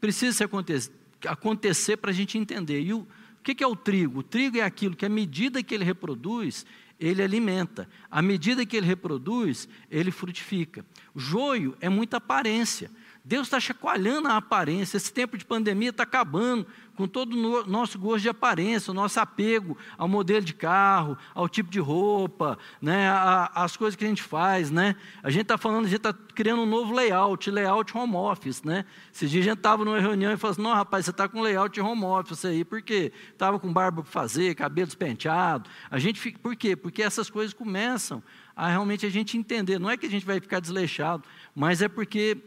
precisa 0.00 0.44
acontecer, 0.44 0.92
acontecer 1.26 1.96
para 1.96 2.10
a 2.10 2.14
gente 2.14 2.36
entender. 2.36 2.80
E 2.80 2.92
o, 2.92 3.06
o 3.38 3.42
que 3.42 3.62
é 3.62 3.66
o 3.66 3.76
trigo? 3.76 4.20
O 4.20 4.22
trigo 4.22 4.58
é 4.58 4.62
aquilo 4.62 4.96
que, 4.96 5.06
à 5.06 5.08
medida 5.08 5.62
que 5.62 5.74
ele 5.74 5.84
reproduz, 5.84 6.66
ele 6.98 7.22
alimenta. 7.22 7.88
À 8.10 8.20
medida 8.20 8.66
que 8.66 8.76
ele 8.76 8.86
reproduz, 8.86 9.68
ele 9.90 10.10
frutifica. 10.10 10.84
O 11.14 11.20
joio 11.20 11.76
é 11.80 11.88
muita 11.88 12.16
aparência. 12.16 12.90
Deus 13.28 13.46
está 13.46 13.60
chacoalhando 13.60 14.26
a 14.26 14.38
aparência. 14.38 14.96
Esse 14.96 15.12
tempo 15.12 15.36
de 15.36 15.44
pandemia 15.44 15.90
está 15.90 16.02
acabando 16.02 16.66
com 16.96 17.06
todo 17.06 17.36
o 17.36 17.66
nosso 17.66 17.98
gosto 17.98 18.22
de 18.22 18.28
aparência, 18.30 18.90
o 18.90 18.94
nosso 18.94 19.20
apego 19.20 19.76
ao 19.98 20.08
modelo 20.08 20.42
de 20.42 20.54
carro, 20.54 21.14
ao 21.34 21.46
tipo 21.46 21.70
de 21.70 21.78
roupa, 21.78 22.58
né, 22.80 23.06
as 23.54 23.76
coisas 23.76 23.94
que 23.94 24.04
a 24.06 24.08
gente 24.08 24.22
faz. 24.22 24.70
Né? 24.70 24.96
A 25.22 25.28
gente 25.28 25.42
está 25.42 25.58
falando, 25.58 25.84
a 25.84 25.88
gente 25.88 25.98
está 25.98 26.14
criando 26.34 26.62
um 26.62 26.66
novo 26.66 26.94
layout, 26.94 27.50
layout 27.50 27.94
home 27.94 28.16
office. 28.16 28.62
Né? 28.62 28.86
Esses 29.12 29.30
dias 29.30 29.44
a 29.44 29.48
gente 29.50 29.58
estava 29.58 29.84
numa 29.84 30.00
reunião 30.00 30.32
e 30.32 30.36
falou 30.38 30.52
assim, 30.52 30.62
não, 30.62 30.72
rapaz, 30.72 31.04
você 31.04 31.10
está 31.10 31.28
com 31.28 31.42
layout 31.42 31.78
home 31.78 32.04
office 32.04 32.46
aí, 32.46 32.64
por 32.64 32.80
quê? 32.80 33.12
Estava 33.30 33.60
com 33.60 33.70
barba 33.70 34.02
para 34.02 34.10
fazer, 34.10 34.54
cabelo 34.54 34.86
despenteado. 34.86 35.68
A 35.90 35.98
gente 35.98 36.18
fica, 36.18 36.38
por 36.38 36.56
quê? 36.56 36.74
Porque 36.74 37.02
essas 37.02 37.28
coisas 37.28 37.52
começam 37.52 38.22
a 38.56 38.68
realmente 38.68 39.04
a 39.04 39.10
gente 39.10 39.36
entender. 39.36 39.78
Não 39.78 39.90
é 39.90 39.98
que 39.98 40.06
a 40.06 40.10
gente 40.10 40.24
vai 40.24 40.40
ficar 40.40 40.60
desleixado, 40.60 41.24
mas 41.54 41.82
é 41.82 41.88
porque 41.88 42.38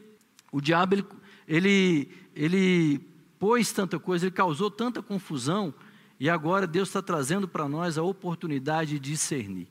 o 0.52 0.60
diabo, 0.60 0.96
ele, 0.96 1.06
ele, 1.48 2.12
ele 2.36 3.00
pôs 3.40 3.72
tanta 3.72 3.98
coisa, 3.98 4.26
ele 4.26 4.36
causou 4.36 4.70
tanta 4.70 5.02
confusão, 5.02 5.74
e 6.20 6.30
agora 6.30 6.68
Deus 6.68 6.90
está 6.90 7.02
trazendo 7.02 7.48
para 7.48 7.68
nós 7.68 7.98
a 7.98 8.04
oportunidade 8.04 8.92
de 8.92 9.00
discernir. 9.00 9.68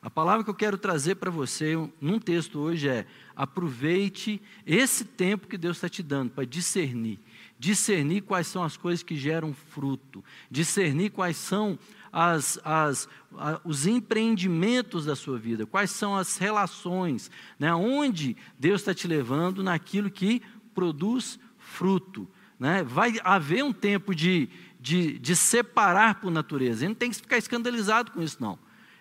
A 0.00 0.08
palavra 0.08 0.44
que 0.44 0.50
eu 0.50 0.54
quero 0.54 0.78
trazer 0.78 1.16
para 1.16 1.30
você 1.30 1.74
num 2.00 2.20
texto 2.20 2.60
hoje 2.60 2.88
é: 2.88 3.06
aproveite 3.34 4.40
esse 4.64 5.04
tempo 5.04 5.48
que 5.48 5.58
Deus 5.58 5.76
está 5.76 5.88
te 5.88 6.02
dando 6.02 6.30
para 6.30 6.44
discernir. 6.44 7.18
Discernir 7.58 8.22
quais 8.22 8.46
são 8.46 8.62
as 8.62 8.76
coisas 8.76 9.02
que 9.02 9.16
geram 9.16 9.52
fruto, 9.52 10.22
discernir 10.48 11.10
quais 11.10 11.36
são 11.36 11.76
as, 12.12 12.58
as, 12.64 13.08
a, 13.36 13.60
os 13.64 13.86
empreendimentos 13.86 15.04
da 15.04 15.14
sua 15.14 15.38
vida, 15.38 15.66
quais 15.66 15.90
são 15.90 16.16
as 16.16 16.36
relações, 16.36 17.30
né? 17.58 17.74
onde 17.74 18.36
Deus 18.58 18.80
está 18.80 18.94
te 18.94 19.06
levando 19.06 19.62
naquilo 19.62 20.10
que 20.10 20.42
produz 20.74 21.38
fruto. 21.58 22.28
Né? 22.58 22.82
Vai 22.82 23.14
haver 23.22 23.62
um 23.64 23.72
tempo 23.72 24.14
de, 24.14 24.48
de, 24.80 25.18
de 25.18 25.36
separar 25.36 26.20
por 26.20 26.30
natureza, 26.30 26.84
e 26.84 26.88
não 26.88 26.94
tem 26.94 27.10
que 27.10 27.16
ficar 27.16 27.38
escandalizado 27.38 28.12
com 28.12 28.22
isso, 28.22 28.38
não. 28.40 28.58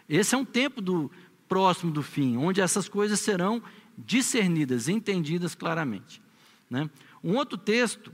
Esse 0.07 0.35
é 0.35 0.37
um 0.37 0.45
tempo 0.45 0.81
do 0.81 1.11
próximo 1.47 1.91
do 1.91 2.03
fim, 2.03 2.37
onde 2.37 2.61
essas 2.61 2.87
coisas 2.87 3.19
serão 3.19 3.61
discernidas, 3.97 4.87
entendidas 4.87 5.55
claramente. 5.55 6.21
Né? 6.69 6.89
Um 7.23 7.35
outro 7.35 7.57
texto 7.57 8.11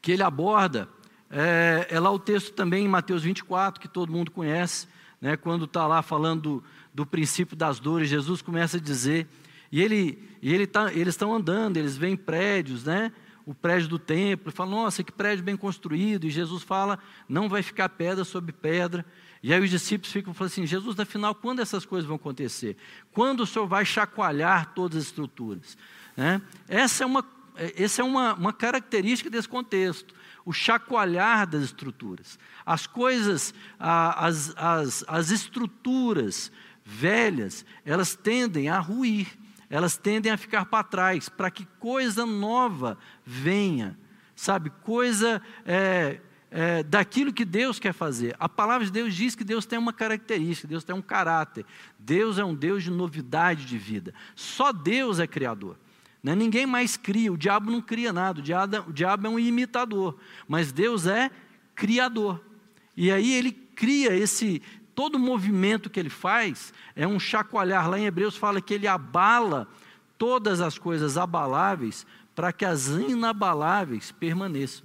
que 0.00 0.12
ele 0.12 0.22
aborda 0.22 0.88
é, 1.34 1.86
é, 1.88 1.98
lá 1.98 2.10
o 2.10 2.18
texto 2.18 2.52
também 2.52 2.84
em 2.84 2.88
Mateus 2.88 3.22
24, 3.22 3.80
que 3.80 3.88
todo 3.88 4.12
mundo 4.12 4.30
conhece, 4.30 4.86
né, 5.18 5.34
quando 5.34 5.64
está 5.64 5.86
lá 5.86 6.02
falando 6.02 6.42
do, 6.42 6.64
do, 6.92 7.06
princípio 7.06 7.56
das 7.56 7.80
dores, 7.80 8.10
Jesus 8.10 8.42
começa 8.42 8.76
a 8.76 8.80
dizer, 8.80 9.26
e, 9.70 9.80
ele, 9.80 10.22
e 10.42 10.52
ele 10.52 10.66
tá, 10.66 10.92
eles 10.92 11.14
estão 11.14 11.34
andando, 11.34 11.78
eles 11.78 11.96
veem 11.96 12.16
prédios, 12.16 12.84
né, 12.84 13.10
o 13.46 13.54
prédio 13.54 13.88
do 13.88 13.98
templo, 13.98 14.50
e 14.50 14.52
falam, 14.52 14.82
nossa, 14.82 15.02
que 15.02 15.10
prédio 15.10 15.42
bem 15.42 15.56
construído, 15.56 16.26
e 16.26 16.30
Jesus 16.30 16.62
fala, 16.62 16.98
não 17.26 17.48
vai 17.48 17.62
ficar 17.62 17.88
pedra 17.88 18.24
sobre 18.24 18.52
pedra, 18.52 19.02
e 19.42 19.54
aí 19.54 19.60
os 19.60 19.70
discípulos 19.70 20.12
ficam 20.12 20.34
falando 20.34 20.52
assim, 20.52 20.66
Jesus, 20.66 21.00
afinal, 21.00 21.34
quando 21.34 21.60
essas 21.60 21.86
coisas 21.86 22.06
vão 22.06 22.16
acontecer? 22.16 22.76
Quando 23.10 23.40
o 23.40 23.46
Senhor 23.46 23.66
vai 23.66 23.86
chacoalhar 23.86 24.72
todas 24.74 24.98
as 24.98 25.04
estruturas? 25.04 25.78
Né? 26.14 26.42
Essa 26.68 27.04
é 27.04 27.06
uma, 27.06 27.24
essa 27.56 28.02
é 28.02 28.04
uma, 28.04 28.34
uma 28.34 28.52
característica 28.52 29.28
desse 29.28 29.48
contexto 29.48 30.14
o 30.44 30.52
chacoalhar 30.52 31.46
das 31.46 31.62
estruturas. 31.62 32.38
As 32.64 32.86
coisas, 32.86 33.54
as, 33.78 34.52
as, 34.56 35.04
as 35.06 35.30
estruturas 35.30 36.50
velhas, 36.84 37.64
elas 37.84 38.14
tendem 38.14 38.68
a 38.68 38.78
ruir, 38.78 39.28
elas 39.70 39.96
tendem 39.96 40.30
a 40.30 40.36
ficar 40.36 40.66
para 40.66 40.84
trás, 40.84 41.28
para 41.28 41.50
que 41.50 41.66
coisa 41.78 42.26
nova 42.26 42.98
venha, 43.24 43.98
sabe? 44.34 44.70
Coisa 44.82 45.40
é, 45.64 46.20
é, 46.50 46.82
daquilo 46.82 47.32
que 47.32 47.44
Deus 47.44 47.78
quer 47.78 47.92
fazer. 47.92 48.36
A 48.38 48.48
palavra 48.48 48.84
de 48.84 48.92
Deus 48.92 49.14
diz 49.14 49.34
que 49.34 49.44
Deus 49.44 49.64
tem 49.64 49.78
uma 49.78 49.92
característica, 49.92 50.68
Deus 50.68 50.84
tem 50.84 50.94
um 50.94 51.02
caráter. 51.02 51.64
Deus 51.98 52.38
é 52.38 52.44
um 52.44 52.54
Deus 52.54 52.82
de 52.82 52.90
novidade 52.90 53.64
de 53.64 53.78
vida. 53.78 54.12
Só 54.34 54.72
Deus 54.72 55.18
é 55.18 55.26
criador. 55.26 55.78
Né? 56.22 56.34
Ninguém 56.34 56.66
mais 56.66 56.96
cria, 56.96 57.32
o 57.32 57.36
diabo 57.36 57.70
não 57.70 57.80
cria 57.80 58.12
nada, 58.12 58.40
o 58.40 58.42
diabo, 58.42 58.76
o 58.88 58.92
diabo 58.92 59.26
é 59.26 59.30
um 59.30 59.38
imitador, 59.38 60.16
mas 60.46 60.72
Deus 60.72 61.06
é 61.06 61.30
criador. 61.74 62.40
E 62.96 63.10
aí 63.10 63.32
ele 63.34 63.50
cria 63.52 64.14
esse, 64.14 64.62
todo 64.94 65.18
movimento 65.18 65.90
que 65.90 65.98
ele 65.98 66.10
faz 66.10 66.72
é 66.94 67.06
um 67.06 67.18
chacoalhar. 67.18 67.88
Lá 67.88 67.98
em 67.98 68.04
Hebreus 68.04 68.36
fala 68.36 68.60
que 68.60 68.74
ele 68.74 68.86
abala 68.86 69.66
todas 70.16 70.60
as 70.60 70.78
coisas 70.78 71.16
abaláveis 71.16 72.06
para 72.34 72.52
que 72.52 72.64
as 72.64 72.88
inabaláveis 72.88 74.12
permaneçam. 74.12 74.84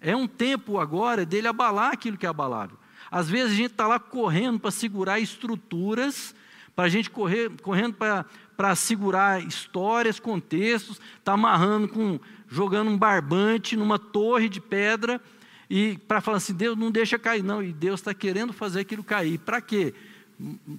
É 0.00 0.14
um 0.14 0.26
tempo 0.26 0.78
agora 0.78 1.24
dele 1.24 1.48
abalar 1.48 1.92
aquilo 1.92 2.18
que 2.18 2.26
é 2.26 2.28
abalável. 2.28 2.76
Às 3.10 3.30
vezes 3.30 3.52
a 3.52 3.56
gente 3.56 3.70
está 3.70 3.86
lá 3.86 3.98
correndo 3.98 4.58
para 4.58 4.70
segurar 4.70 5.18
estruturas, 5.18 6.34
para 6.74 6.84
a 6.84 6.88
gente 6.88 7.10
correr, 7.10 7.50
correndo 7.62 7.94
para 7.94 8.74
segurar 8.74 9.42
histórias, 9.42 10.18
contextos, 10.18 11.00
está 11.18 11.32
amarrando 11.32 11.88
com, 11.88 12.18
jogando 12.48 12.90
um 12.90 12.98
barbante 12.98 13.76
numa 13.76 13.98
torre 13.98 14.48
de 14.48 14.60
pedra 14.60 15.20
e 15.68 15.98
para 16.06 16.20
falar 16.20 16.38
assim, 16.38 16.54
Deus 16.54 16.76
não 16.76 16.90
deixa 16.90 17.18
cair, 17.18 17.42
não, 17.42 17.62
e 17.62 17.72
Deus 17.72 18.00
está 18.00 18.12
querendo 18.12 18.52
fazer 18.52 18.80
aquilo 18.80 19.02
cair. 19.02 19.38
Para 19.38 19.60
quê? 19.60 19.94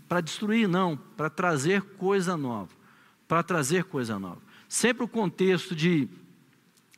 Para 0.07 0.21
destruir, 0.21 0.67
não, 0.67 0.97
para 1.17 1.29
trazer 1.29 1.81
coisa 1.81 2.37
nova. 2.37 2.69
Para 3.27 3.41
trazer 3.41 3.85
coisa 3.85 4.19
nova. 4.19 4.41
Sempre 4.67 5.03
o 5.03 5.07
contexto 5.07 5.75
de 5.75 6.07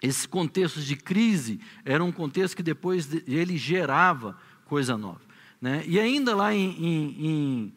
esses 0.02 0.26
contextos 0.26 0.86
de 0.86 0.96
crise 0.96 1.60
era 1.84 2.04
um 2.04 2.12
contexto 2.12 2.56
que 2.56 2.64
depois 2.64 3.10
ele 3.28 3.58
gerava 3.58 4.38
coisa 4.66 4.96
nova. 4.98 5.22
Né? 5.60 5.84
E 5.88 6.00
ainda 6.00 6.36
lá 6.36 6.54
em, 6.54 6.70
em, 6.86 7.74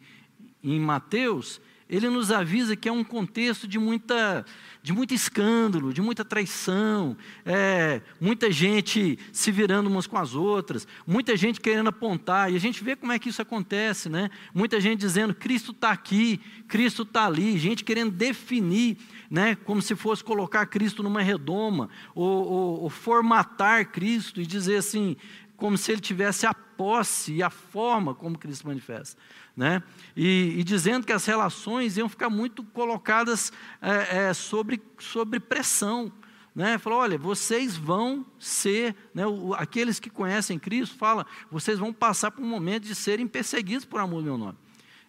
em, 0.63 0.79
Mateus, 0.79 1.61
ele 1.89 2.09
nos 2.09 2.31
avisa 2.31 2.75
que 2.75 2.87
é 2.87 2.91
um 2.91 3.03
contexto 3.03 3.67
de 3.67 3.77
muita 3.77 4.45
de 4.83 4.91
muito 4.91 5.13
escândalo, 5.13 5.93
de 5.93 6.01
muita 6.01 6.25
traição, 6.25 7.15
é, 7.45 8.01
muita 8.19 8.51
gente 8.51 9.19
se 9.31 9.51
virando 9.51 9.87
umas 9.87 10.07
com 10.07 10.17
as 10.17 10.33
outras, 10.33 10.87
muita 11.05 11.37
gente 11.37 11.61
querendo 11.61 11.89
apontar, 11.89 12.51
e 12.51 12.55
a 12.55 12.59
gente 12.59 12.83
vê 12.83 12.95
como 12.95 13.11
é 13.11 13.19
que 13.19 13.29
isso 13.29 13.41
acontece, 13.41 14.09
né? 14.09 14.31
Muita 14.53 14.81
gente 14.81 14.99
dizendo 14.99 15.35
Cristo 15.35 15.71
está 15.71 15.91
aqui, 15.91 16.39
Cristo 16.67 17.03
está 17.03 17.27
ali, 17.27 17.59
gente 17.59 17.83
querendo 17.83 18.11
definir, 18.11 18.97
né? 19.29 19.55
Como 19.55 19.81
se 19.83 19.95
fosse 19.95 20.23
colocar 20.23 20.65
Cristo 20.65 21.03
numa 21.03 21.21
redoma, 21.21 21.87
ou, 22.15 22.47
ou, 22.47 22.81
ou 22.81 22.89
formatar 22.89 23.91
Cristo 23.91 24.41
e 24.41 24.47
dizer 24.47 24.77
assim, 24.77 25.15
como 25.55 25.77
se 25.77 25.91
ele 25.91 26.01
tivesse 26.01 26.47
a 26.47 26.55
posse 26.81 27.33
e 27.33 27.43
a 27.43 27.49
forma 27.49 28.15
como 28.15 28.37
Cristo 28.37 28.65
manifesta 28.65 29.21
né? 29.55 29.83
E, 30.15 30.55
e, 30.57 30.63
dizendo 30.63 31.05
que 31.05 31.13
as 31.13 31.25
relações 31.25 31.97
iam 31.97 32.07
ficar 32.07 32.29
muito 32.29 32.63
colocadas 32.63 33.51
é, 33.81 34.29
é, 34.29 34.33
sobre, 34.33 34.81
sobre 34.99 35.39
pressão. 35.39 36.11
Né? 36.55 36.77
Falou, 36.77 36.99
olha, 36.99 37.17
vocês 37.17 37.77
vão 37.77 38.25
ser, 38.39 38.95
né, 39.13 39.25
o, 39.25 39.53
aqueles 39.53 39.99
que 39.99 40.09
conhecem 40.09 40.59
Cristo, 40.59 40.97
fala, 40.97 41.25
vocês 41.49 41.79
vão 41.79 41.93
passar 41.93 42.31
por 42.31 42.43
um 42.43 42.47
momento 42.47 42.83
de 42.83 42.95
serem 42.95 43.27
perseguidos 43.27 43.85
por 43.85 43.99
amor 43.99 44.21
do 44.21 44.25
meu 44.25 44.37
nome. 44.37 44.57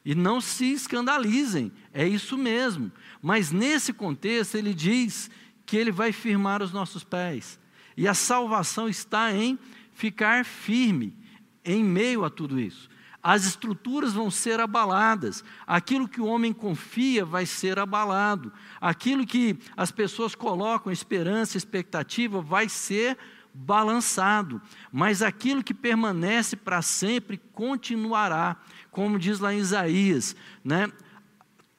E 0.04 0.14
não 0.14 0.40
se 0.40 0.72
escandalizem, 0.72 1.72
é 1.92 2.06
isso 2.06 2.36
mesmo. 2.36 2.90
Mas 3.20 3.52
nesse 3.52 3.92
contexto 3.92 4.56
ele 4.56 4.74
diz 4.74 5.30
que 5.64 5.76
ele 5.76 5.92
vai 5.92 6.12
firmar 6.12 6.62
os 6.62 6.72
nossos 6.72 7.04
pés. 7.04 7.58
E 7.96 8.08
a 8.08 8.14
salvação 8.14 8.88
está 8.88 9.32
em 9.32 9.58
ficar 9.94 10.44
firme 10.44 11.21
em 11.64 11.82
meio 11.84 12.24
a 12.24 12.30
tudo 12.30 12.58
isso. 12.58 12.88
As 13.22 13.44
estruturas 13.44 14.12
vão 14.12 14.30
ser 14.32 14.58
abaladas, 14.58 15.44
aquilo 15.64 16.08
que 16.08 16.20
o 16.20 16.26
homem 16.26 16.52
confia 16.52 17.24
vai 17.24 17.46
ser 17.46 17.78
abalado, 17.78 18.52
aquilo 18.80 19.24
que 19.24 19.56
as 19.76 19.92
pessoas 19.92 20.34
colocam 20.34 20.92
esperança, 20.92 21.56
expectativa, 21.56 22.40
vai 22.40 22.68
ser 22.68 23.16
balançado, 23.54 24.60
mas 24.90 25.22
aquilo 25.22 25.62
que 25.62 25.74
permanece 25.74 26.56
para 26.56 26.82
sempre 26.82 27.40
continuará, 27.52 28.56
como 28.90 29.18
diz 29.18 29.38
lá 29.38 29.54
em 29.54 29.58
Isaías, 29.58 30.34
né? 30.64 30.90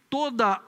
Toda 0.10 0.62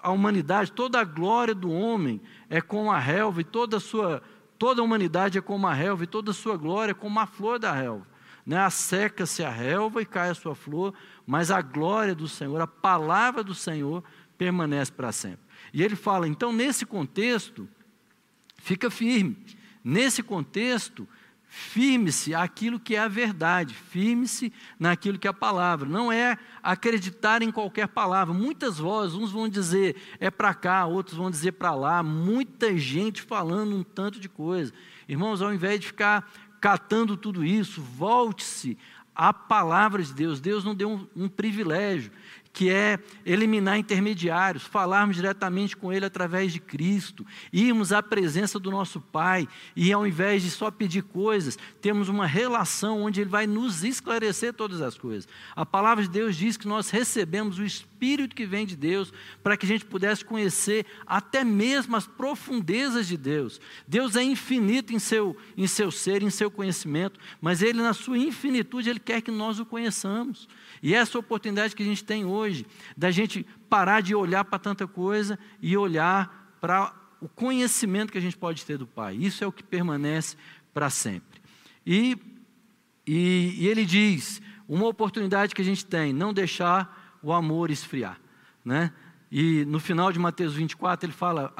a 0.00 0.10
humanidade, 0.10 0.72
toda 0.72 1.00
a 1.00 1.04
glória 1.04 1.54
do 1.54 1.70
homem 1.70 2.20
é 2.50 2.60
como 2.60 2.90
a 2.90 2.98
relva 2.98 3.42
e 3.42 3.44
toda 3.44 3.76
a 3.76 3.80
sua 3.80 4.20
toda 4.58 4.80
a 4.80 4.84
humanidade 4.84 5.38
é 5.38 5.40
como 5.40 5.66
a 5.66 5.74
relva 5.74 6.04
e 6.04 6.06
toda 6.06 6.30
a 6.30 6.34
sua 6.34 6.56
glória 6.56 6.92
é 6.92 6.94
como 6.94 7.18
a 7.18 7.26
flor 7.26 7.58
da 7.58 7.72
relva. 7.72 8.06
Né? 8.44 8.56
A 8.58 8.70
seca-se 8.70 9.42
a 9.42 9.50
relva 9.50 10.02
e 10.02 10.06
cai 10.06 10.30
a 10.30 10.34
sua 10.34 10.54
flor, 10.54 10.94
mas 11.26 11.50
a 11.50 11.60
glória 11.62 12.14
do 12.14 12.28
Senhor, 12.28 12.60
a 12.60 12.66
palavra 12.66 13.42
do 13.42 13.54
Senhor 13.54 14.02
permanece 14.36 14.90
para 14.90 15.12
sempre. 15.12 15.40
E 15.72 15.82
ele 15.82 15.96
fala, 15.96 16.26
então, 16.26 16.52
nesse 16.52 16.84
contexto, 16.84 17.68
fica 18.58 18.90
firme. 18.90 19.36
Nesse 19.84 20.22
contexto, 20.22 21.08
firme-se 21.52 22.34
aquilo 22.34 22.80
que 22.80 22.96
é 22.96 22.98
a 22.98 23.08
verdade, 23.08 23.74
firme-se 23.74 24.50
naquilo 24.78 25.18
que 25.18 25.26
é 25.26 25.30
a 25.30 25.34
palavra. 25.34 25.86
Não 25.86 26.10
é 26.10 26.38
acreditar 26.62 27.42
em 27.42 27.52
qualquer 27.52 27.88
palavra. 27.88 28.32
Muitas 28.32 28.78
vozes, 28.78 29.14
uns 29.14 29.30
vão 29.30 29.48
dizer 29.48 29.96
é 30.18 30.30
para 30.30 30.54
cá, 30.54 30.86
outros 30.86 31.16
vão 31.16 31.30
dizer 31.30 31.52
para 31.52 31.74
lá. 31.74 32.02
Muita 32.02 32.76
gente 32.78 33.20
falando 33.20 33.76
um 33.76 33.82
tanto 33.82 34.18
de 34.18 34.30
coisa. 34.30 34.72
Irmãos, 35.06 35.42
ao 35.42 35.52
invés 35.52 35.78
de 35.78 35.88
ficar 35.88 36.26
catando 36.62 37.16
tudo 37.16 37.44
isso, 37.44 37.82
volte-se 37.82 38.78
à 39.16 39.32
palavra 39.32 40.00
de 40.00 40.14
Deus. 40.14 40.40
Deus 40.40 40.64
não 40.64 40.76
deu 40.76 40.88
um, 40.88 41.24
um 41.24 41.28
privilégio 41.28 42.12
que 42.52 42.70
é 42.70 43.00
eliminar 43.26 43.78
intermediários, 43.78 44.62
falarmos 44.62 45.16
diretamente 45.16 45.76
com 45.76 45.92
Ele 45.92 46.04
através 46.04 46.52
de 46.52 46.60
Cristo, 46.60 47.26
irmos 47.52 47.92
à 47.92 48.00
presença 48.00 48.60
do 48.60 48.70
nosso 48.70 49.00
Pai 49.00 49.48
e, 49.74 49.92
ao 49.92 50.06
invés 50.06 50.42
de 50.42 50.50
só 50.50 50.70
pedir 50.70 51.02
coisas, 51.02 51.58
temos 51.80 52.08
uma 52.08 52.26
relação 52.26 53.02
onde 53.02 53.22
Ele 53.22 53.30
vai 53.30 53.46
nos 53.46 53.82
esclarecer 53.82 54.52
todas 54.52 54.80
as 54.80 54.96
coisas. 54.96 55.26
A 55.56 55.66
palavra 55.66 56.04
de 56.04 56.10
Deus 56.10 56.36
diz 56.36 56.56
que 56.56 56.68
nós 56.68 56.90
recebemos 56.90 57.58
o 57.58 57.64
Espírito 57.64 57.91
que 58.34 58.44
vem 58.44 58.66
de 58.66 58.76
Deus 58.76 59.12
para 59.42 59.56
que 59.56 59.64
a 59.64 59.68
gente 59.68 59.84
pudesse 59.84 60.24
conhecer 60.24 60.84
até 61.06 61.44
mesmo 61.44 61.94
as 61.94 62.06
profundezas 62.06 63.06
de 63.06 63.16
Deus. 63.16 63.60
Deus 63.86 64.16
é 64.16 64.22
infinito 64.22 64.92
em 64.92 64.98
seu, 64.98 65.36
em 65.56 65.66
seu 65.66 65.90
ser, 65.90 66.22
em 66.22 66.30
seu 66.30 66.50
conhecimento, 66.50 67.20
mas 67.40 67.62
Ele, 67.62 67.80
na 67.80 67.92
sua 67.92 68.18
infinitude, 68.18 68.90
Ele 68.90 69.00
quer 69.00 69.20
que 69.20 69.30
nós 69.30 69.60
o 69.60 69.66
conheçamos. 69.66 70.48
E 70.82 70.94
essa 70.94 71.18
oportunidade 71.18 71.76
que 71.76 71.82
a 71.82 71.86
gente 71.86 72.02
tem 72.02 72.24
hoje, 72.24 72.66
da 72.96 73.10
gente 73.10 73.46
parar 73.68 74.00
de 74.00 74.14
olhar 74.14 74.44
para 74.44 74.58
tanta 74.58 74.86
coisa 74.86 75.38
e 75.60 75.76
olhar 75.76 76.56
para 76.60 76.94
o 77.20 77.28
conhecimento 77.28 78.10
que 78.10 78.18
a 78.18 78.20
gente 78.22 78.36
pode 78.36 78.64
ter 78.66 78.76
do 78.76 78.86
Pai. 78.86 79.14
Isso 79.16 79.44
é 79.44 79.46
o 79.46 79.52
que 79.52 79.62
permanece 79.62 80.36
para 80.74 80.90
sempre. 80.90 81.40
E, 81.86 82.16
e, 83.06 83.54
e, 83.58 83.68
ele 83.68 83.84
diz: 83.84 84.42
uma 84.68 84.86
oportunidade 84.86 85.54
que 85.54 85.62
a 85.62 85.64
gente 85.64 85.84
tem, 85.84 86.12
não 86.12 86.32
deixar 86.32 87.01
o 87.22 87.32
amor 87.32 87.70
esfriar. 87.70 88.18
Né? 88.64 88.92
E 89.30 89.64
no 89.64 89.80
final 89.80 90.12
de 90.12 90.18
Mateus 90.18 90.54
24, 90.54 91.06
ele 91.06 91.12
fala: 91.12 91.54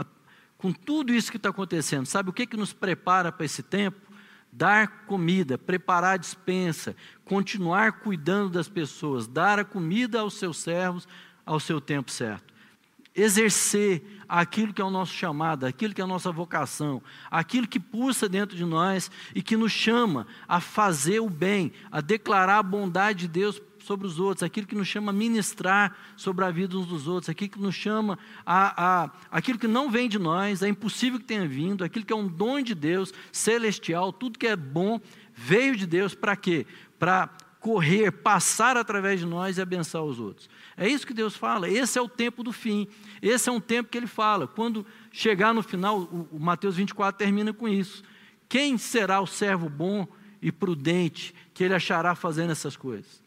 com 0.59 0.73
tudo 0.73 1.13
isso 1.13 1.31
que 1.31 1.37
está 1.37 1.51
acontecendo, 1.51 2.07
sabe 2.07 2.31
o 2.31 2.33
que, 2.33 2.47
que 2.47 2.57
nos 2.57 2.73
prepara 2.73 3.33
para 3.33 3.45
esse 3.45 3.63
tempo? 3.63 4.13
dar 4.53 5.07
comida, 5.07 5.57
preparar 5.57 6.15
a 6.15 6.19
dispensa, 6.19 6.95
continuar 7.25 7.93
cuidando 8.01 8.51
das 8.51 8.69
pessoas, 8.69 9.27
dar 9.27 9.59
a 9.59 9.65
comida 9.65 10.21
aos 10.21 10.35
seus 10.35 10.59
servos 10.59 11.09
ao 11.47 11.59
seu 11.59 11.81
tempo 11.81 12.11
certo. 12.11 12.53
Exercer 13.15 14.03
aquilo 14.29 14.73
que 14.73 14.81
é 14.81 14.85
o 14.85 14.91
nosso 14.91 15.13
chamado, 15.13 15.65
aquilo 15.65 15.95
que 15.95 16.01
é 16.01 16.05
a 16.05 16.07
nossa 16.07 16.31
vocação, 16.31 17.03
aquilo 17.31 17.67
que 17.67 17.81
pulsa 17.81 18.29
dentro 18.29 18.57
de 18.57 18.65
nós 18.65 19.11
e 19.35 19.43
que 19.43 19.57
nos 19.57 19.73
chama 19.73 20.27
a 20.47 20.61
fazer 20.61 21.21
o 21.21 21.31
bem, 21.31 21.73
a 21.91 22.01
declarar 22.01 22.59
a 22.59 22.63
bondade 22.63 23.21
de 23.21 23.29
Deus 23.29 23.59
sobre 23.83 24.07
os 24.07 24.19
outros, 24.19 24.43
aquilo 24.43 24.67
que 24.67 24.75
nos 24.75 24.89
chama 24.89 25.13
ministrar 25.13 25.97
sobre 26.17 26.45
a 26.45 26.51
vida 26.51 26.77
uns 26.77 26.87
dos 26.87 27.07
outros, 27.09 27.29
aquilo 27.29 27.51
que 27.51 27.61
nos 27.61 27.75
chama 27.75 28.19
a, 28.45 29.03
a 29.05 29.11
aquilo 29.31 29.59
que 29.59 29.69
não 29.69 29.91
vem 29.91 30.09
de 30.09 30.19
nós, 30.19 30.63
é 30.63 30.69
impossível 30.69 31.19
que 31.19 31.25
tenha 31.25 31.47
vindo, 31.47 31.85
aquilo 31.85 32.05
que 32.05 32.13
é 32.13 32.17
um 32.17 32.29
dom 32.29 32.61
de 32.61 32.75
Deus, 32.75 33.13
celestial, 33.31 34.13
tudo 34.13 34.39
que 34.39 34.47
é 34.47 34.57
bom, 34.57 35.01
veio 35.35 35.77
de 35.77 35.87
Deus 35.87 36.15
para 36.15 36.37
quê? 36.37 36.67
Para 36.99 37.31
correr, 37.63 38.11
passar 38.11 38.77
através 38.77 39.21
de 39.21 39.27
nós 39.27 39.57
e 39.57 39.63
abençoar 39.63 40.03
os 40.03 40.19
outros. 40.19 40.51
É 40.77 40.89
isso 40.89 41.07
que 41.07 41.15
Deus 41.15 41.37
fala. 41.37 41.71
Esse 41.71 41.97
é 41.97 42.03
o 42.03 42.09
tempo 42.09 42.43
do 42.43 42.53
fim. 42.53 42.89
Esse 43.23 43.49
é 43.49 43.53
um 43.53 43.61
tempo 43.61 43.89
que 43.89 43.97
Ele 43.97 44.09
fala. 44.09 44.49
Quando 44.49 44.85
chegar 45.13 45.55
no 45.55 45.63
final, 45.63 46.01
o, 46.01 46.29
o 46.33 46.41
Mateus 46.41 46.75
24 46.77 47.17
termina 47.17 47.53
com 47.53 47.69
isso. 47.69 48.03
Quem 48.49 48.77
será 48.77 49.21
o 49.21 49.29
servo 49.29 49.69
bom 49.69 50.09
e 50.43 50.51
prudente 50.51 51.33
que 51.55 51.63
Ele 51.63 51.73
achará 51.73 52.17
fazendo 52.17 52.51
essas 52.51 52.77
coisas? 52.77 53.23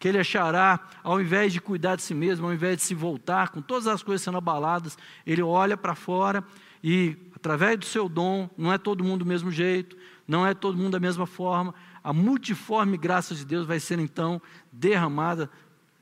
Que 0.00 0.08
ele 0.08 0.18
achará, 0.18 0.80
ao 1.04 1.20
invés 1.20 1.52
de 1.52 1.60
cuidar 1.60 1.94
de 1.94 2.02
si 2.02 2.14
mesmo, 2.14 2.46
ao 2.46 2.54
invés 2.54 2.78
de 2.78 2.82
se 2.82 2.94
voltar, 2.94 3.50
com 3.50 3.60
todas 3.60 3.86
as 3.86 4.02
coisas 4.02 4.22
sendo 4.22 4.38
abaladas, 4.38 4.96
ele 5.26 5.42
olha 5.42 5.76
para 5.76 5.94
fora 5.94 6.42
e, 6.82 7.18
através 7.36 7.78
do 7.78 7.84
seu 7.84 8.08
dom, 8.08 8.48
não 8.56 8.72
é 8.72 8.78
todo 8.78 9.04
mundo 9.04 9.20
do 9.20 9.26
mesmo 9.26 9.50
jeito, 9.50 9.94
não 10.26 10.46
é 10.46 10.54
todo 10.54 10.78
mundo 10.78 10.92
da 10.92 11.00
mesma 11.00 11.26
forma, 11.26 11.74
a 12.02 12.14
multiforme 12.14 12.96
graça 12.96 13.34
de 13.34 13.44
Deus 13.44 13.66
vai 13.66 13.78
ser 13.78 13.98
então 13.98 14.40
derramada 14.72 15.50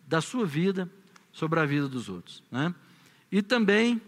da 0.07 0.21
sua 0.21 0.47
vida 0.47 0.89
sobre 1.33 1.59
a 1.59 1.67
vida 1.67 1.89
dos 1.89 2.09
outros. 2.09 2.41
Né? 2.53 2.73
E 3.33 3.43
também, 3.43 4.01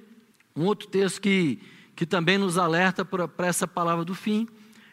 um 0.55 0.67
outro 0.67 0.87
texto 0.87 1.21
que, 1.21 1.61
que 1.97 2.07
também 2.07 2.39
nos 2.39 2.57
alerta 2.57 3.05
para 3.05 3.47
essa 3.49 3.67
palavra 3.67 4.05
do 4.05 4.15
fim, 4.15 4.47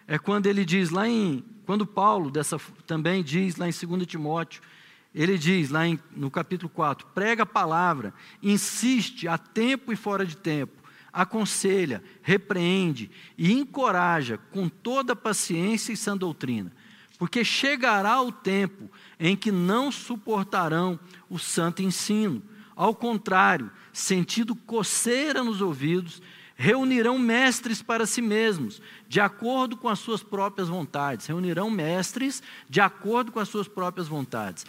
é 0.08 0.18
quando 0.18 0.48
ele 0.48 0.66
diz 0.66 0.90
lá 0.90 1.08
em, 1.08 1.46
quando 1.68 1.86
Paulo 1.86 2.32
dessa, 2.32 2.60
também 2.88 3.24
diz 3.24 3.58
lá 3.58 3.68
em 3.68 3.72
2 3.72 4.08
Timóteo, 4.08 4.60
ele 5.14 5.38
diz 5.38 5.70
lá 5.70 5.88
em, 5.88 6.00
no 6.16 6.30
capítulo 6.30 6.70
4: 6.70 7.08
prega 7.14 7.44
a 7.44 7.46
palavra, 7.46 8.14
insiste 8.42 9.28
a 9.28 9.38
tempo 9.38 9.92
e 9.92 9.96
fora 9.96 10.26
de 10.26 10.38
tempo, 10.38 10.84
aconselha, 11.12 12.04
repreende 12.22 13.10
e 13.38 13.52
encoraja 13.52 14.38
com 14.52 14.70
toda 14.70 15.16
paciência 15.16 15.92
e 15.92 15.98
sã 15.98 16.16
doutrina, 16.16 16.72
porque 17.18 17.44
chegará 17.44 18.22
o 18.22 18.32
tempo 18.32 18.90
em 19.20 19.36
que 19.36 19.52
não 19.52 19.92
suportarão 19.92 21.00
o 21.30 21.40
santo 21.40 21.82
ensino. 21.82 22.44
Ao 22.76 22.94
contrário, 22.94 23.72
sentindo 23.92 24.56
coceira 24.56 25.44
nos 25.44 25.62
ouvidos, 25.62 26.22
reunirão 26.56 27.18
mestres 27.20 27.82
para 27.84 28.06
si 28.06 28.22
mesmos, 28.22 28.82
de 29.08 29.20
acordo 29.20 29.78
com 29.78 29.88
as 29.88 30.00
suas 30.00 30.24
próprias 30.24 30.68
vontades. 30.68 31.28
Reunirão 31.28 31.70
mestres 31.70 32.42
de 32.68 32.82
acordo 32.82 33.32
com 33.32 33.40
as 33.40 33.48
suas 33.48 33.68
próprias 33.68 34.08
vontades. 34.08 34.66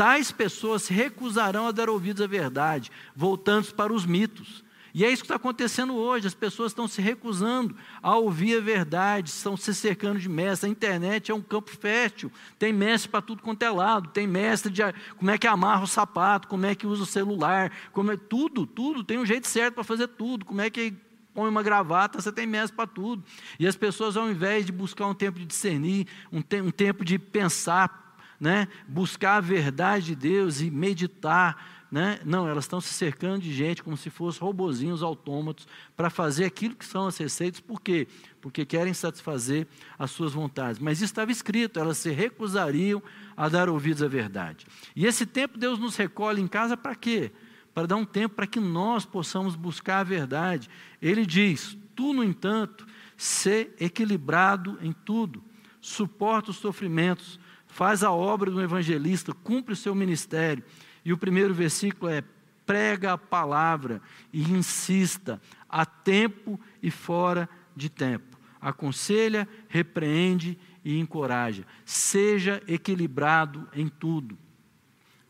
Tais 0.00 0.32
pessoas 0.32 0.84
se 0.84 0.94
recusarão 0.94 1.66
a 1.66 1.72
dar 1.72 1.90
ouvidos 1.90 2.22
à 2.22 2.26
verdade, 2.26 2.90
voltando 3.14 3.70
para 3.74 3.92
os 3.92 4.06
mitos. 4.06 4.64
E 4.94 5.04
é 5.04 5.10
isso 5.10 5.20
que 5.20 5.26
está 5.26 5.34
acontecendo 5.34 5.94
hoje. 5.94 6.26
As 6.26 6.32
pessoas 6.32 6.72
estão 6.72 6.88
se 6.88 7.02
recusando 7.02 7.76
a 8.02 8.16
ouvir 8.16 8.56
a 8.56 8.62
verdade, 8.62 9.28
estão 9.28 9.58
se 9.58 9.74
cercando 9.74 10.18
de 10.18 10.26
mestre. 10.26 10.70
A 10.70 10.72
internet 10.72 11.30
é 11.30 11.34
um 11.34 11.42
campo 11.42 11.70
fértil. 11.70 12.32
Tem 12.58 12.72
mestre 12.72 13.10
para 13.10 13.20
tudo 13.20 13.42
quanto 13.42 13.62
é 13.62 13.68
lado. 13.68 14.08
Tem 14.08 14.26
mestre 14.26 14.72
de 14.72 14.80
como 15.18 15.32
é 15.32 15.36
que 15.36 15.46
amarra 15.46 15.82
o 15.82 15.86
sapato, 15.86 16.48
como 16.48 16.64
é 16.64 16.74
que 16.74 16.86
usa 16.86 17.02
o 17.02 17.06
celular, 17.06 17.70
como 17.92 18.10
é 18.10 18.16
tudo, 18.16 18.66
tudo. 18.66 19.04
Tem 19.04 19.18
um 19.18 19.26
jeito 19.26 19.46
certo 19.46 19.74
para 19.74 19.84
fazer 19.84 20.08
tudo. 20.08 20.46
Como 20.46 20.62
é 20.62 20.70
que 20.70 20.94
põe 21.34 21.46
uma 21.46 21.62
gravata, 21.62 22.22
você 22.22 22.32
tem 22.32 22.46
mestre 22.46 22.74
para 22.74 22.86
tudo. 22.86 23.22
E 23.58 23.66
as 23.66 23.76
pessoas, 23.76 24.16
ao 24.16 24.30
invés 24.30 24.64
de 24.64 24.72
buscar 24.72 25.06
um 25.06 25.14
tempo 25.14 25.38
de 25.38 25.44
discernir, 25.44 26.06
um, 26.32 26.40
te 26.40 26.58
um 26.62 26.70
tempo 26.70 27.04
de 27.04 27.18
pensar, 27.18 28.09
né, 28.40 28.66
buscar 28.88 29.36
a 29.36 29.40
verdade 29.40 30.06
de 30.06 30.14
Deus 30.16 30.62
e 30.62 30.70
meditar, 30.70 31.84
né? 31.90 32.20
Não, 32.24 32.48
elas 32.48 32.64
estão 32.64 32.80
se 32.80 32.94
cercando 32.94 33.42
de 33.42 33.52
gente 33.52 33.82
como 33.82 33.96
se 33.96 34.08
fossem 34.10 34.40
robozinhos 34.40 35.02
autômatos 35.02 35.66
para 35.96 36.08
fazer 36.08 36.44
aquilo 36.44 36.76
que 36.76 36.84
são 36.84 37.08
as 37.08 37.18
receitas. 37.18 37.60
Por 37.60 37.80
quê? 37.80 38.06
Porque 38.40 38.64
querem 38.64 38.94
satisfazer 38.94 39.66
as 39.98 40.12
suas 40.12 40.32
vontades. 40.32 40.80
Mas 40.80 41.02
estava 41.02 41.32
escrito, 41.32 41.80
elas 41.80 41.98
se 41.98 42.10
recusariam 42.10 43.02
a 43.36 43.48
dar 43.48 43.68
ouvidos 43.68 44.02
à 44.04 44.08
verdade. 44.08 44.66
E 44.94 45.04
esse 45.04 45.26
tempo 45.26 45.58
Deus 45.58 45.80
nos 45.80 45.96
recolhe 45.96 46.40
em 46.40 46.46
casa 46.46 46.76
para 46.76 46.94
quê? 46.94 47.32
Para 47.74 47.88
dar 47.88 47.96
um 47.96 48.04
tempo 48.04 48.36
para 48.36 48.46
que 48.46 48.60
nós 48.60 49.04
possamos 49.04 49.56
buscar 49.56 49.98
a 49.98 50.04
verdade. 50.04 50.70
Ele 51.02 51.26
diz: 51.26 51.76
Tu, 51.96 52.12
no 52.12 52.22
entanto, 52.22 52.86
ser 53.16 53.74
equilibrado 53.80 54.78
em 54.80 54.92
tudo, 54.92 55.42
suporta 55.80 56.52
os 56.52 56.56
sofrimentos, 56.56 57.38
faz 57.70 58.02
a 58.02 58.10
obra 58.10 58.50
do 58.50 58.60
evangelista, 58.60 59.32
cumpre 59.32 59.72
o 59.72 59.76
seu 59.76 59.94
ministério 59.94 60.62
e 61.04 61.12
o 61.12 61.18
primeiro 61.18 61.54
versículo 61.54 62.10
é: 62.10 62.22
prega 62.66 63.12
a 63.12 63.18
palavra 63.18 64.00
e 64.32 64.42
insista, 64.42 65.40
a 65.68 65.84
tempo 65.84 66.60
e 66.82 66.90
fora 66.90 67.48
de 67.74 67.88
tempo. 67.88 68.38
Aconselha, 68.60 69.48
repreende 69.68 70.58
e 70.84 70.98
encoraja. 70.98 71.66
Seja 71.84 72.62
equilibrado 72.68 73.66
em 73.74 73.88
tudo. 73.88 74.36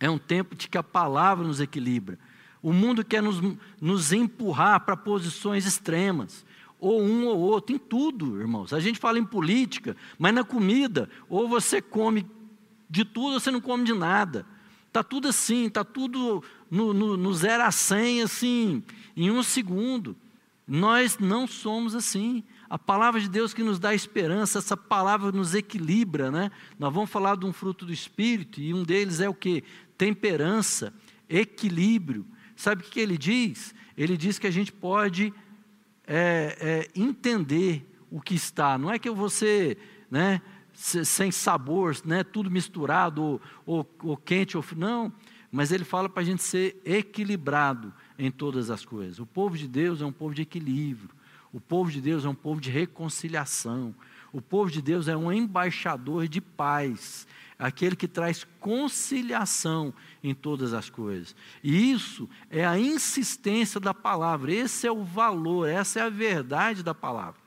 É 0.00 0.11
um 0.11 0.18
tempo 0.18 0.55
de 0.55 0.68
que 0.68 0.79
a 0.79 0.83
palavra 0.83 1.46
nos 1.46 1.61
equilibra. 1.61 2.18
O 2.62 2.72
mundo 2.72 3.05
quer 3.05 3.22
nos, 3.22 3.40
nos 3.81 4.12
empurrar 4.12 4.81
para 4.81 4.96
posições 4.96 5.66
extremas 5.66 6.44
ou 6.80 7.02
um 7.02 7.26
ou 7.26 7.38
outro, 7.38 7.74
em 7.74 7.78
tudo, 7.78 8.40
irmãos. 8.40 8.72
A 8.72 8.80
gente 8.80 8.98
fala 8.98 9.18
em 9.18 9.24
política, 9.24 9.96
mas 10.18 10.34
na 10.34 10.42
comida, 10.42 11.08
ou 11.28 11.48
você 11.48 11.80
come 11.80 12.26
de 12.88 13.04
tudo 13.04 13.34
ou 13.34 13.40
você 13.40 13.50
não 13.50 13.60
come 13.60 13.84
de 13.84 13.92
nada. 13.92 14.46
Está 14.88 15.04
tudo 15.04 15.28
assim, 15.28 15.66
está 15.66 15.84
tudo 15.84 16.42
no, 16.70 16.92
no, 16.92 17.16
no 17.16 17.32
zero 17.34 17.62
a 17.62 17.70
cem, 17.70 18.22
assim, 18.22 18.82
em 19.16 19.30
um 19.30 19.42
segundo. 19.42 20.16
Nós 20.66 21.18
não 21.18 21.46
somos 21.46 21.94
assim. 21.94 22.42
A 22.68 22.78
palavra 22.78 23.20
de 23.20 23.28
Deus 23.28 23.52
que 23.52 23.62
nos 23.62 23.78
dá 23.78 23.94
esperança, 23.94 24.58
essa 24.58 24.76
palavra 24.76 25.30
nos 25.30 25.54
equilibra, 25.54 26.30
né? 26.30 26.50
Nós 26.78 26.92
vamos 26.92 27.10
falar 27.10 27.36
de 27.36 27.44
um 27.44 27.52
fruto 27.52 27.84
do 27.84 27.92
Espírito, 27.92 28.60
e 28.60 28.72
um 28.72 28.82
deles 28.82 29.20
é 29.20 29.28
o 29.28 29.34
que? 29.34 29.62
Temperança, 29.98 30.92
equilíbrio. 31.28 32.26
Sabe 32.56 32.82
o 32.82 32.86
que 32.86 33.00
ele 33.00 33.18
diz? 33.18 33.74
Ele 33.96 34.16
diz 34.16 34.38
que 34.38 34.46
a 34.46 34.50
gente 34.50 34.72
pode 34.72 35.32
é, 36.06 36.56
é, 36.60 36.88
entender 37.00 37.86
o 38.10 38.20
que 38.20 38.34
está. 38.34 38.76
Não 38.76 38.90
é 38.90 38.98
que 38.98 39.10
você, 39.10 39.76
né? 40.10 40.40
sem 40.72 41.30
sabor, 41.30 41.94
né, 42.06 42.24
tudo 42.24 42.50
misturado, 42.50 43.22
ou, 43.22 43.40
ou, 43.66 43.90
ou 44.02 44.16
quente 44.16 44.56
ou. 44.56 44.64
Não, 44.76 45.12
mas 45.52 45.72
ele 45.72 45.84
fala 45.84 46.08
para 46.08 46.22
a 46.22 46.24
gente 46.24 46.42
ser 46.42 46.80
equilibrado 46.84 47.92
em 48.18 48.30
todas 48.30 48.70
as 48.70 48.84
coisas. 48.84 49.18
O 49.18 49.26
povo 49.26 49.58
de 49.58 49.68
Deus 49.68 50.00
é 50.00 50.06
um 50.06 50.12
povo 50.12 50.34
de 50.34 50.42
equilíbrio. 50.42 51.10
O 51.52 51.60
povo 51.60 51.90
de 51.90 52.00
Deus 52.00 52.24
é 52.24 52.28
um 52.28 52.34
povo 52.34 52.60
de 52.60 52.70
reconciliação. 52.70 53.94
O 54.32 54.40
povo 54.40 54.70
de 54.70 54.80
Deus 54.80 55.08
é 55.08 55.16
um 55.16 55.32
embaixador 55.32 56.28
de 56.28 56.40
paz, 56.40 57.26
aquele 57.60 57.94
que 57.94 58.08
traz 58.08 58.46
conciliação 58.58 59.92
em 60.24 60.34
todas 60.34 60.72
as 60.72 60.88
coisas. 60.88 61.36
E 61.62 61.92
isso 61.92 62.28
é 62.50 62.66
a 62.66 62.78
insistência 62.78 63.78
da 63.78 63.92
palavra, 63.92 64.52
esse 64.52 64.86
é 64.86 64.92
o 64.92 65.04
valor, 65.04 65.68
essa 65.68 66.00
é 66.00 66.02
a 66.02 66.08
verdade 66.08 66.82
da 66.82 66.94
palavra. 66.94 67.39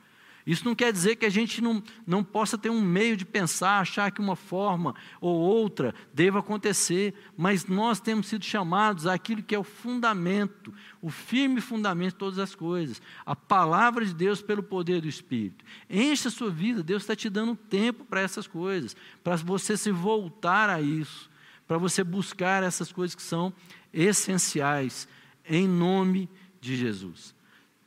Isso 0.46 0.64
não 0.64 0.74
quer 0.74 0.92
dizer 0.92 1.16
que 1.16 1.24
a 1.24 1.30
gente 1.30 1.62
não, 1.62 1.82
não 2.06 2.22
possa 2.22 2.58
ter 2.58 2.68
um 2.68 2.80
meio 2.80 3.16
de 3.16 3.24
pensar, 3.24 3.80
achar 3.80 4.10
que 4.10 4.20
uma 4.20 4.36
forma 4.36 4.94
ou 5.18 5.34
outra 5.34 5.94
deva 6.12 6.40
acontecer, 6.40 7.14
mas 7.34 7.66
nós 7.66 7.98
temos 7.98 8.26
sido 8.26 8.44
chamados 8.44 9.06
àquilo 9.06 9.42
que 9.42 9.54
é 9.54 9.58
o 9.58 9.64
fundamento, 9.64 10.72
o 11.00 11.08
firme 11.08 11.62
fundamento 11.62 12.12
de 12.12 12.18
todas 12.18 12.38
as 12.38 12.54
coisas, 12.54 13.00
a 13.24 13.34
palavra 13.34 14.04
de 14.04 14.12
Deus 14.12 14.42
pelo 14.42 14.62
poder 14.62 15.00
do 15.00 15.08
Espírito. 15.08 15.64
Enche 15.88 16.28
a 16.28 16.30
sua 16.30 16.50
vida, 16.50 16.82
Deus 16.82 17.04
está 17.04 17.16
te 17.16 17.30
dando 17.30 17.56
tempo 17.56 18.04
para 18.04 18.20
essas 18.20 18.46
coisas, 18.46 18.94
para 19.22 19.36
você 19.36 19.78
se 19.78 19.90
voltar 19.90 20.68
a 20.68 20.78
isso, 20.78 21.30
para 21.66 21.78
você 21.78 22.04
buscar 22.04 22.62
essas 22.62 22.92
coisas 22.92 23.14
que 23.14 23.22
são 23.22 23.50
essenciais, 23.94 25.08
em 25.48 25.66
nome 25.66 26.28
de 26.60 26.76
Jesus. 26.76 27.34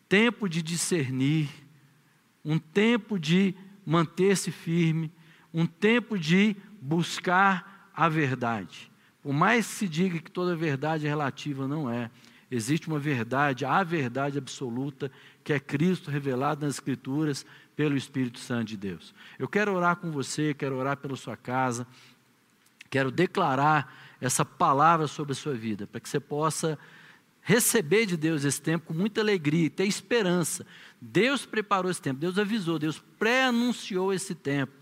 Tempo 0.10 0.50
de 0.50 0.64
discernir 0.64 1.67
um 2.44 2.58
tempo 2.58 3.20
de 3.20 3.56
manter-se 3.86 4.52
firme, 4.52 5.12
um 5.54 5.66
tempo 5.66 6.18
de 6.18 6.56
buscar 6.82 7.90
a 7.94 8.08
verdade. 8.08 8.92
Por 9.22 9.34
mais 9.34 9.68
que 9.68 9.74
se 9.74 9.88
diga 9.88 10.20
que 10.20 10.32
toda 10.32 10.56
verdade 10.56 11.06
é 11.06 11.10
relativa, 11.10 11.68
não 11.68 11.90
é. 11.90 12.10
Existe 12.50 12.88
uma 12.88 13.00
verdade, 13.00 13.66
a 13.66 13.84
verdade 13.84 14.38
absoluta, 14.38 15.12
que 15.44 15.52
é 15.52 15.60
Cristo 15.60 16.10
revelado 16.10 16.66
nas 16.66 16.76
Escrituras 16.76 17.46
pelo 17.76 17.98
Espírito 17.98 18.40
Santo 18.40 18.66
de 18.66 18.78
Deus. 18.78 19.14
Eu 19.38 19.48
quero 19.48 19.74
orar 19.74 19.98
com 19.98 20.12
você, 20.12 20.54
quero 20.54 20.78
orar 20.78 20.98
pela 20.98 21.16
sua 21.16 21.36
casa, 21.36 21.86
quero 22.90 23.12
declarar 23.12 23.94
essa 24.22 24.46
palavra 24.46 25.08
sobre 25.08 25.34
a 25.34 25.36
sua 25.36 25.54
vida, 25.54 25.86
para 25.86 26.00
que 26.00 26.10
você 26.10 26.20
possa 26.20 26.80
receber 27.48 28.06
de 28.06 28.18
Deus 28.18 28.44
esse 28.44 28.62
tempo 28.62 28.88
com 28.88 28.94
muita 28.94 29.22
alegria 29.22 29.68
e 29.68 29.70
ter 29.70 29.86
esperança. 29.86 30.68
Deus 31.00 31.46
preparou 31.46 31.90
esse 31.90 32.02
tempo, 32.02 32.20
Deus 32.20 32.38
avisou, 32.38 32.78
Deus 32.78 33.02
pré-anunciou 33.18 34.14
esse 34.14 34.36
tempo 34.36 34.74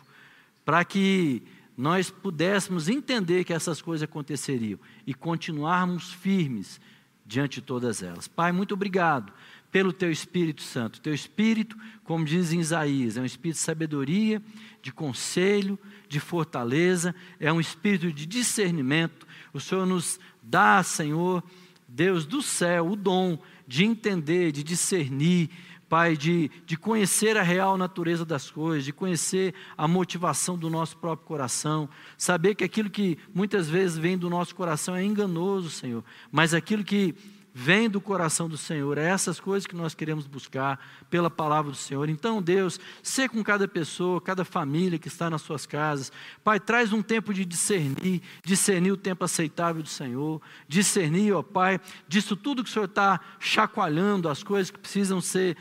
para 0.65 0.83
que 0.83 1.43
nós 1.77 2.09
pudéssemos 2.09 2.89
entender 2.89 3.43
que 3.43 3.53
essas 3.53 3.83
coisas 3.83 4.09
aconteceriam 4.09 4.79
e 5.05 5.13
continuarmos 5.13 6.11
firmes 6.11 6.81
diante 7.23 7.61
de 7.61 7.67
todas 7.67 8.01
elas. 8.01 8.27
Pai, 8.27 8.51
muito 8.51 8.73
obrigado 8.73 9.31
pelo 9.71 9.93
teu 9.93 10.11
Espírito 10.11 10.63
Santo. 10.63 10.99
Teu 10.99 11.13
Espírito, 11.13 11.77
como 12.03 12.25
diz 12.25 12.51
em 12.51 12.59
Isaías, 12.59 13.15
é 13.15 13.21
um 13.21 13.25
espírito 13.25 13.57
de 13.57 13.61
sabedoria, 13.61 14.41
de 14.81 14.91
conselho, 14.91 15.77
de 16.09 16.19
fortaleza, 16.19 17.13
é 17.39 17.53
um 17.53 17.59
espírito 17.59 18.11
de 18.11 18.25
discernimento. 18.25 19.27
O 19.53 19.59
Senhor 19.59 19.85
nos 19.85 20.19
dá, 20.41 20.81
Senhor, 20.81 21.43
Deus 21.87 22.25
do 22.25 22.41
céu, 22.41 22.91
o 22.91 22.95
dom 22.95 23.37
de 23.67 23.85
entender, 23.85 24.51
de 24.51 24.63
discernir, 24.63 25.49
Pai, 25.87 26.17
de, 26.17 26.49
de 26.65 26.75
conhecer 26.75 27.37
a 27.37 27.43
real 27.43 27.77
natureza 27.77 28.25
das 28.25 28.49
coisas, 28.49 28.83
de 28.83 28.91
conhecer 28.91 29.53
a 29.77 29.87
motivação 29.87 30.57
do 30.57 30.67
nosso 30.67 30.97
próprio 30.97 31.27
coração, 31.27 31.87
saber 32.17 32.55
que 32.55 32.63
aquilo 32.63 32.89
que 32.89 33.19
muitas 33.31 33.69
vezes 33.69 33.95
vem 33.95 34.17
do 34.17 34.27
nosso 34.27 34.55
coração 34.55 34.95
é 34.95 35.03
enganoso, 35.03 35.69
Senhor, 35.69 36.03
mas 36.31 36.55
aquilo 36.55 36.83
que 36.83 37.13
vem 37.57 37.89
do 37.89 38.01
coração 38.01 38.49
do 38.49 38.57
Senhor. 38.57 38.97
É 38.97 39.05
essas 39.05 39.39
coisas 39.39 39.65
que 39.65 39.77
nós 39.77 39.95
queremos 39.95 40.27
buscar 40.27 40.77
pela 41.09 41.29
palavra 41.29 41.71
do 41.71 41.77
Senhor. 41.77 42.09
Então, 42.09 42.41
Deus, 42.41 42.77
ser 43.01 43.29
com 43.29 43.41
cada 43.41 43.65
pessoa, 43.65 44.19
cada 44.19 44.43
família 44.43 44.99
que 44.99 45.07
está 45.07 45.29
nas 45.29 45.41
suas 45.41 45.65
casas. 45.65 46.11
Pai, 46.43 46.59
traz 46.59 46.91
um 46.91 47.01
tempo 47.01 47.33
de 47.33 47.45
discernir, 47.45 48.21
discernir 48.43 48.91
o 48.91 48.97
tempo 48.97 49.23
aceitável 49.23 49.81
do 49.81 49.87
Senhor, 49.87 50.41
discernir, 50.67 51.31
ó 51.31 51.41
Pai, 51.41 51.79
disso 52.05 52.35
tudo 52.35 52.61
que 52.61 52.69
o 52.69 52.73
Senhor 52.73 52.85
está 52.85 53.21
chacoalhando, 53.39 54.27
as 54.27 54.43
coisas 54.43 54.69
que 54.69 54.77
precisam 54.77 55.21
ser, 55.21 55.55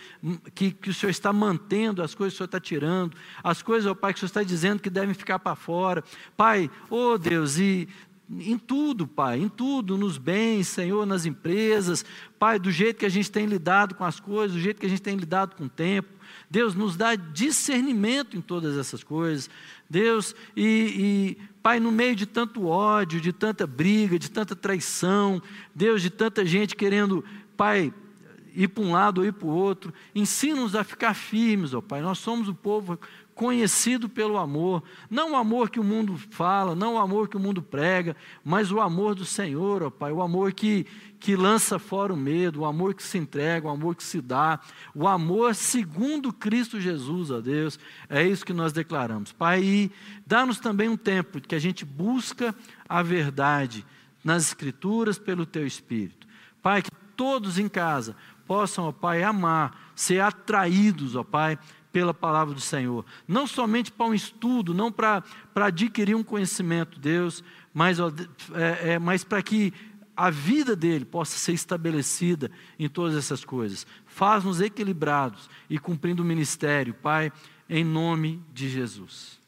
que, 0.53 0.73
que 0.73 0.91
o 0.91 0.95
Senhor 0.95 1.13
está 1.13 1.33
mantendo, 1.33 2.03
as 2.03 2.13
coisas 2.13 2.33
que 2.33 2.39
o 2.39 2.39
Senhor 2.39 2.47
está 2.47 2.61
tirando, 2.61 3.17
as 3.41 3.63
coisas, 3.63 3.89
ó 3.89 3.95
Pai, 3.95 4.13
que 4.13 4.17
o 4.17 4.21
Senhor 4.21 4.31
está 4.31 4.43
dizendo 4.43 4.83
que 4.83 4.91
devem 4.91 5.15
ficar 5.15 5.39
para 5.39 5.55
fora. 5.55 6.03
Pai, 6.37 6.69
ó 6.91 7.17
Deus, 7.17 7.57
e 7.57 7.89
em 8.31 8.59
tudo, 8.59 9.07
Pai, 9.07 9.39
em 9.39 9.49
tudo, 9.49 9.99
nos 9.99 10.17
bens, 10.17 10.69
Senhor, 10.69 11.05
nas 11.05 11.27
empresas, 11.27 12.05
Pai, 12.39 12.59
do 12.59 12.71
jeito 12.71 12.99
que 12.99 13.07
a 13.07 13.11
gente 13.11 13.31
tem 13.31 13.47
lidado 13.47 13.95
com 13.95 14.05
as 14.05 14.19
coisas, 14.19 14.57
do 14.57 14.63
jeito 14.63 14.81
que 14.81 14.87
a 14.87 14.89
gente 14.89 15.03
tem 15.03 15.17
lidado 15.17 15.55
com 15.57 15.65
o 15.65 15.69
tempo. 15.69 16.09
Deus 16.51 16.75
nos 16.75 16.97
dá 16.97 17.15
discernimento 17.15 18.37
em 18.37 18.41
todas 18.41 18.79
essas 18.79 19.05
coisas. 19.05 19.51
Deus, 19.89 20.35
e, 20.57 21.37
e 21.39 21.55
Pai, 21.63 21.79
no 21.81 21.93
meio 21.93 22.17
de 22.17 22.27
tanto 22.27 22.67
ódio, 22.67 23.21
de 23.21 23.33
tanta 23.33 23.67
briga, 23.67 24.19
de 24.19 24.31
tanta 24.31 24.57
traição, 24.57 25.43
Deus, 25.75 26.01
de 26.01 26.11
tanta 26.11 26.45
gente 26.47 26.75
querendo, 26.75 27.25
Pai, 27.57 27.93
ir 28.55 28.69
para 28.69 28.85
um 28.85 28.93
lado 28.93 29.19
ou 29.19 29.27
ir 29.27 29.33
para 29.33 29.49
o 29.49 29.51
outro. 29.51 29.93
Ensina-nos 30.15 30.75
a 30.75 30.85
ficar 30.85 31.15
firmes, 31.15 31.75
ó 31.75 31.81
Pai. 31.81 32.01
Nós 32.01 32.19
somos 32.19 32.49
o 32.49 32.55
povo 32.55 32.99
conhecido 33.35 34.09
pelo 34.09 34.39
amor, 34.39 34.83
não 35.11 35.33
o 35.33 35.37
amor 35.37 35.69
que 35.69 35.81
o 35.81 35.85
mundo 35.85 36.17
fala, 36.31 36.75
não 36.75 36.95
o 36.95 36.99
amor 36.99 37.29
que 37.29 37.37
o 37.37 37.41
mundo 37.41 37.61
prega, 37.61 38.17
mas 38.45 38.71
o 38.71 38.81
amor 38.81 39.15
do 39.15 39.25
Senhor, 39.25 39.83
ó 39.83 39.91
Pai, 39.91 40.13
o 40.13 40.23
amor 40.23 40.53
que, 40.53 40.87
que 41.19 41.35
lança 41.35 41.79
fora 41.79 42.13
o 42.13 42.17
medo, 42.17 42.61
o 42.61 42.65
amor 42.65 42.95
que 42.95 43.03
se 43.03 43.19
entrega, 43.19 43.67
o 43.67 43.71
amor 43.71 43.97
que 43.97 44.05
se 44.05 44.21
dá, 44.21 44.61
o 44.95 45.09
amor 45.09 45.55
segundo 45.55 46.33
Cristo 46.33 46.81
Jesus, 46.81 47.31
ó 47.31 47.41
Deus, 47.41 47.79
é 48.09 48.23
isso 48.23 48.47
que 48.47 48.53
nós 48.53 48.73
declaramos. 48.73 49.33
Pai, 49.33 49.63
e 49.63 49.93
dá-nos 50.25 50.61
também 50.61 50.89
um 50.89 50.97
tempo 50.97 51.41
que 51.41 51.57
a 51.57 51.61
gente 51.61 51.85
busca 51.85 52.55
a 52.89 53.03
verdade 53.03 53.85
nas 54.23 54.47
Escrituras 54.47 55.19
pelo 55.19 55.45
Teu 55.45 55.67
Espírito. 55.67 56.27
Pai, 56.63 56.83
que 56.83 56.91
todos 57.17 57.59
em 57.59 57.69
casa 57.69 58.17
possam, 58.47 58.87
ó 58.87 58.93
Pai, 58.93 59.23
amar, 59.23 59.93
ser 59.95 60.21
atraídos, 60.21 61.17
ó 61.17 61.25
Pai, 61.25 61.59
pela 61.95 62.13
palavra 62.13 62.53
do 62.53 62.61
Senhor. 62.61 63.07
Não 63.27 63.47
somente 63.47 63.93
para 63.93 64.07
um 64.07 64.13
estudo, 64.13 64.75
não 64.75 64.91
para, 64.91 65.23
para 65.55 65.67
adquirir 65.67 66.17
um 66.17 66.25
conhecimento, 66.25 66.99
Deus, 66.99 67.45
mas, 67.73 68.01
é, 68.01 68.95
é, 68.95 68.99
mas 68.99 69.23
para 69.23 69.41
que 69.41 69.73
a 70.17 70.29
vida 70.29 70.75
dele 70.75 71.05
possa 71.05 71.39
ser 71.39 71.53
estabelecida 71.53 72.51
em 72.81 72.89
todas 72.89 73.17
essas 73.17 73.45
coisas. 73.45 73.87
Faz-nos 74.07 74.61
equilibrados 74.61 75.49
e 75.71 75.79
cumprindo 75.79 76.25
o 76.25 76.27
ministério, 76.27 76.95
Pai, 76.95 77.33
em 77.71 77.85
nome 77.85 78.43
de 78.53 78.69
Jesus. 78.69 79.41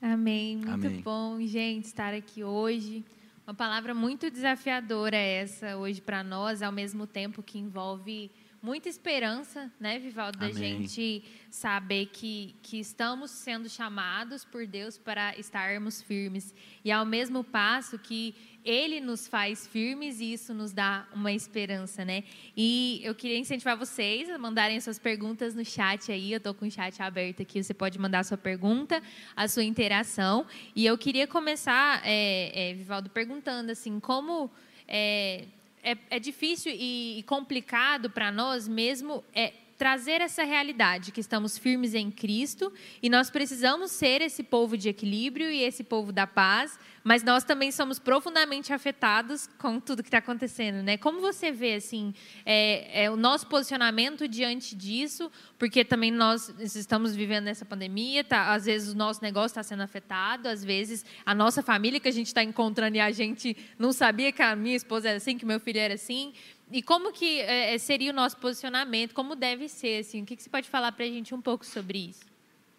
Amém. 0.00 0.56
Muito 0.56 0.86
Amém. 0.86 1.00
bom, 1.00 1.40
gente, 1.44 1.86
estar 1.86 2.14
aqui 2.14 2.44
hoje. 2.44 3.04
Uma 3.44 3.54
palavra 3.54 3.92
muito 3.92 4.30
desafiadora 4.30 5.16
essa 5.16 5.76
hoje 5.76 6.00
para 6.00 6.22
nós, 6.22 6.62
ao 6.62 6.70
mesmo 6.70 7.08
tempo 7.08 7.42
que 7.42 7.58
envolve 7.58 8.30
muita 8.62 8.88
esperança, 8.88 9.72
né, 9.80 9.98
Vivaldo, 9.98 10.38
da 10.38 10.50
gente 10.50 11.24
saber 11.50 12.06
que, 12.06 12.54
que 12.62 12.78
estamos 12.78 13.30
sendo 13.30 13.68
chamados 13.68 14.44
por 14.44 14.66
Deus 14.66 14.98
para 14.98 15.36
estarmos 15.38 16.02
firmes. 16.02 16.54
E 16.84 16.92
ao 16.92 17.06
mesmo 17.06 17.42
passo 17.42 17.98
que 17.98 18.34
Ele 18.62 19.00
nos 19.00 19.26
faz 19.26 19.66
firmes 19.66 20.20
e 20.20 20.34
isso 20.34 20.52
nos 20.52 20.72
dá 20.72 21.08
uma 21.14 21.32
esperança, 21.32 22.04
né? 22.04 22.22
E 22.54 23.00
eu 23.02 23.14
queria 23.14 23.38
incentivar 23.38 23.76
vocês 23.76 24.28
a 24.28 24.36
mandarem 24.36 24.78
suas 24.78 24.98
perguntas 24.98 25.54
no 25.54 25.64
chat 25.64 26.12
aí. 26.12 26.32
Eu 26.32 26.38
estou 26.38 26.52
com 26.52 26.66
o 26.66 26.70
chat 26.70 27.02
aberto 27.02 27.40
aqui, 27.40 27.62
você 27.62 27.72
pode 27.72 27.98
mandar 27.98 28.20
a 28.20 28.24
sua 28.24 28.38
pergunta, 28.38 29.02
a 29.34 29.48
sua 29.48 29.64
interação. 29.64 30.46
E 30.76 30.84
eu 30.84 30.98
queria 30.98 31.26
começar, 31.26 32.02
é, 32.04 32.70
é, 32.70 32.74
Vivaldo, 32.74 33.08
perguntando 33.08 33.72
assim, 33.72 33.98
como... 33.98 34.50
É, 34.86 35.46
é, 35.82 35.96
é 36.10 36.18
difícil 36.18 36.72
e, 36.74 37.22
complicado 37.26 38.10
para 38.10 38.30
nós 38.30 38.68
mesmo 38.68 39.24
é, 39.34 39.52
trazer 39.80 40.20
essa 40.20 40.44
realidade 40.44 41.10
que 41.10 41.22
estamos 41.22 41.56
firmes 41.56 41.94
em 41.94 42.10
Cristo 42.10 42.70
e 43.02 43.08
nós 43.08 43.30
precisamos 43.30 43.90
ser 43.90 44.20
esse 44.20 44.42
povo 44.42 44.76
de 44.76 44.90
equilíbrio 44.90 45.50
e 45.50 45.62
esse 45.62 45.82
povo 45.82 46.12
da 46.12 46.26
paz, 46.26 46.78
mas 47.02 47.22
nós 47.22 47.44
também 47.44 47.72
somos 47.72 47.98
profundamente 47.98 48.74
afetados 48.74 49.48
com 49.56 49.80
tudo 49.80 50.02
que 50.02 50.08
está 50.08 50.18
acontecendo, 50.18 50.82
né? 50.82 50.98
Como 50.98 51.22
você 51.22 51.50
vê 51.50 51.76
assim 51.76 52.12
é, 52.44 53.04
é, 53.04 53.10
o 53.10 53.16
nosso 53.16 53.46
posicionamento 53.46 54.28
diante 54.28 54.76
disso? 54.76 55.32
Porque 55.58 55.82
também 55.82 56.10
nós 56.10 56.54
estamos 56.58 57.16
vivendo 57.16 57.44
nessa 57.44 57.64
pandemia, 57.64 58.22
tá, 58.22 58.52
às 58.52 58.66
vezes 58.66 58.92
o 58.92 58.96
nosso 58.96 59.22
negócio 59.22 59.46
está 59.46 59.62
sendo 59.62 59.82
afetado, 59.82 60.46
às 60.46 60.62
vezes 60.62 61.06
a 61.24 61.34
nossa 61.34 61.62
família 61.62 61.98
que 61.98 62.08
a 62.08 62.12
gente 62.12 62.26
está 62.26 62.44
encontrando 62.44 62.98
e 62.98 63.00
a 63.00 63.10
gente 63.12 63.56
não 63.78 63.94
sabia 63.94 64.30
que 64.30 64.42
a 64.42 64.54
minha 64.54 64.76
esposa 64.76 65.08
era 65.08 65.16
assim, 65.16 65.38
que 65.38 65.46
meu 65.46 65.58
filho 65.58 65.80
era 65.80 65.94
assim. 65.94 66.34
E 66.70 66.82
como 66.82 67.12
que 67.12 67.40
é, 67.40 67.76
seria 67.78 68.12
o 68.12 68.14
nosso 68.14 68.36
posicionamento? 68.36 69.12
Como 69.12 69.34
deve 69.34 69.68
ser? 69.68 70.00
Assim? 70.00 70.22
O 70.22 70.26
que, 70.26 70.36
que 70.36 70.42
você 70.42 70.48
pode 70.48 70.68
falar 70.68 70.92
para 70.92 71.04
a 71.04 71.08
gente 71.08 71.34
um 71.34 71.40
pouco 71.40 71.66
sobre 71.66 71.98
isso? 72.10 72.20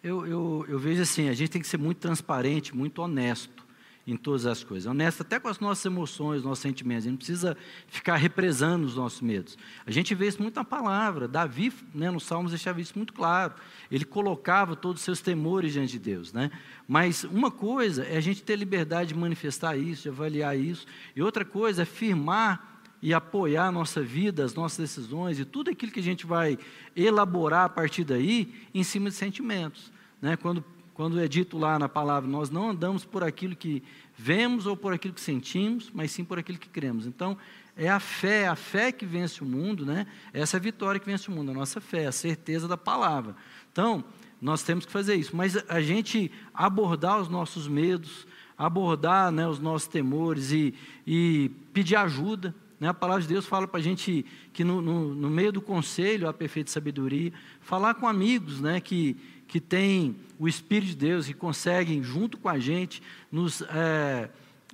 Eu, 0.02 0.26
eu, 0.26 0.66
eu, 0.68 0.78
vejo 0.78 1.02
assim, 1.02 1.28
a 1.28 1.34
gente 1.34 1.50
tem 1.50 1.60
que 1.62 1.68
ser 1.68 1.76
muito 1.76 1.98
transparente, 1.98 2.74
muito 2.74 3.00
honesto 3.00 3.62
em 4.04 4.16
todas 4.16 4.46
as 4.46 4.64
coisas. 4.64 4.90
Honesto 4.90 5.20
até 5.20 5.38
com 5.38 5.46
as 5.46 5.60
nossas 5.60 5.84
emoções, 5.84 6.42
nossos 6.42 6.60
sentimentos. 6.60 7.04
A 7.04 7.08
gente 7.08 7.12
não 7.12 7.18
precisa 7.18 7.56
ficar 7.86 8.16
represando 8.16 8.84
os 8.84 8.96
nossos 8.96 9.20
medos. 9.20 9.56
A 9.86 9.90
gente 9.90 10.14
vê 10.14 10.26
isso 10.26 10.42
muito 10.42 10.56
na 10.56 10.64
palavra. 10.64 11.28
Davi, 11.28 11.72
né, 11.94 12.10
no 12.10 12.18
Salmos, 12.18 12.50
deixava 12.50 12.80
isso 12.80 12.94
muito 12.96 13.12
claro. 13.12 13.54
Ele 13.90 14.04
colocava 14.04 14.74
todos 14.74 15.02
os 15.02 15.04
seus 15.04 15.20
temores 15.20 15.74
diante 15.74 15.92
de 15.92 15.98
Deus. 15.98 16.32
Né? 16.32 16.50
Mas 16.88 17.24
uma 17.24 17.50
coisa 17.50 18.04
é 18.04 18.16
a 18.16 18.20
gente 18.20 18.42
ter 18.42 18.56
liberdade 18.56 19.12
de 19.12 19.20
manifestar 19.20 19.76
isso, 19.76 20.04
de 20.04 20.08
avaliar 20.08 20.58
isso. 20.58 20.86
E 21.14 21.22
outra 21.22 21.44
coisa 21.44 21.82
é 21.82 21.84
firmar 21.84 22.71
e 23.02 23.12
apoiar 23.12 23.66
a 23.66 23.72
nossa 23.72 24.00
vida, 24.00 24.44
as 24.44 24.54
nossas 24.54 24.78
decisões 24.78 25.40
e 25.40 25.44
tudo 25.44 25.70
aquilo 25.70 25.90
que 25.90 25.98
a 25.98 26.02
gente 26.02 26.24
vai 26.24 26.56
elaborar 26.94 27.64
a 27.64 27.68
partir 27.68 28.04
daí 28.04 28.54
em 28.72 28.84
cima 28.84 29.10
de 29.10 29.16
sentimentos. 29.16 29.90
Né? 30.20 30.36
Quando, 30.36 30.64
quando 30.94 31.18
é 31.18 31.26
dito 31.26 31.58
lá 31.58 31.80
na 31.80 31.88
palavra, 31.88 32.30
nós 32.30 32.48
não 32.48 32.70
andamos 32.70 33.04
por 33.04 33.24
aquilo 33.24 33.56
que 33.56 33.82
vemos 34.16 34.66
ou 34.66 34.76
por 34.76 34.92
aquilo 34.92 35.12
que 35.12 35.20
sentimos, 35.20 35.90
mas 35.92 36.12
sim 36.12 36.24
por 36.24 36.38
aquilo 36.38 36.58
que 36.58 36.68
cremos. 36.68 37.04
Então, 37.04 37.36
é 37.76 37.88
a 37.88 37.98
fé, 37.98 38.46
a 38.46 38.54
fé 38.54 38.92
que 38.92 39.04
vence 39.04 39.42
o 39.42 39.46
mundo, 39.46 39.84
né? 39.84 40.06
Essa 40.32 40.56
é 40.56 40.58
a 40.58 40.62
vitória 40.62 41.00
que 41.00 41.06
vence 41.06 41.28
o 41.28 41.32
mundo, 41.32 41.50
a 41.50 41.54
nossa 41.54 41.80
fé, 41.80 42.06
a 42.06 42.12
certeza 42.12 42.68
da 42.68 42.76
palavra. 42.76 43.34
Então, 43.72 44.04
nós 44.40 44.62
temos 44.62 44.84
que 44.84 44.92
fazer 44.92 45.14
isso, 45.14 45.34
mas 45.34 45.56
a 45.68 45.80
gente 45.80 46.30
abordar 46.52 47.20
os 47.20 47.28
nossos 47.28 47.66
medos, 47.66 48.26
abordar 48.56 49.32
né, 49.32 49.48
os 49.48 49.58
nossos 49.58 49.88
temores 49.88 50.52
e, 50.52 50.74
e 51.06 51.50
pedir 51.72 51.96
ajuda, 51.96 52.54
né? 52.82 52.88
A 52.88 52.94
palavra 52.94 53.22
de 53.22 53.28
Deus 53.28 53.46
fala 53.46 53.68
para 53.68 53.78
a 53.78 53.82
gente 53.82 54.26
que 54.52 54.64
no, 54.64 54.82
no, 54.82 55.14
no, 55.14 55.30
meio 55.30 55.52
do 55.52 55.62
conselho 55.62 56.26
há 56.28 56.32
perfeita 56.32 56.68
sabedoria, 56.68 57.32
falar 57.60 57.94
com 57.94 58.08
amigos 58.08 58.60
né? 58.60 58.80
que, 58.80 59.16
que 59.46 59.60
têm 59.60 60.16
o 60.36 60.48
Espírito 60.48 60.88
de 60.88 60.96
Deus 60.96 61.28
e 61.28 61.32
conseguem, 61.32 62.02
junto 62.02 62.36
com 62.36 62.48
a 62.48 62.58
gente, 62.58 63.00
nos 63.30 63.62
é, 63.62 64.28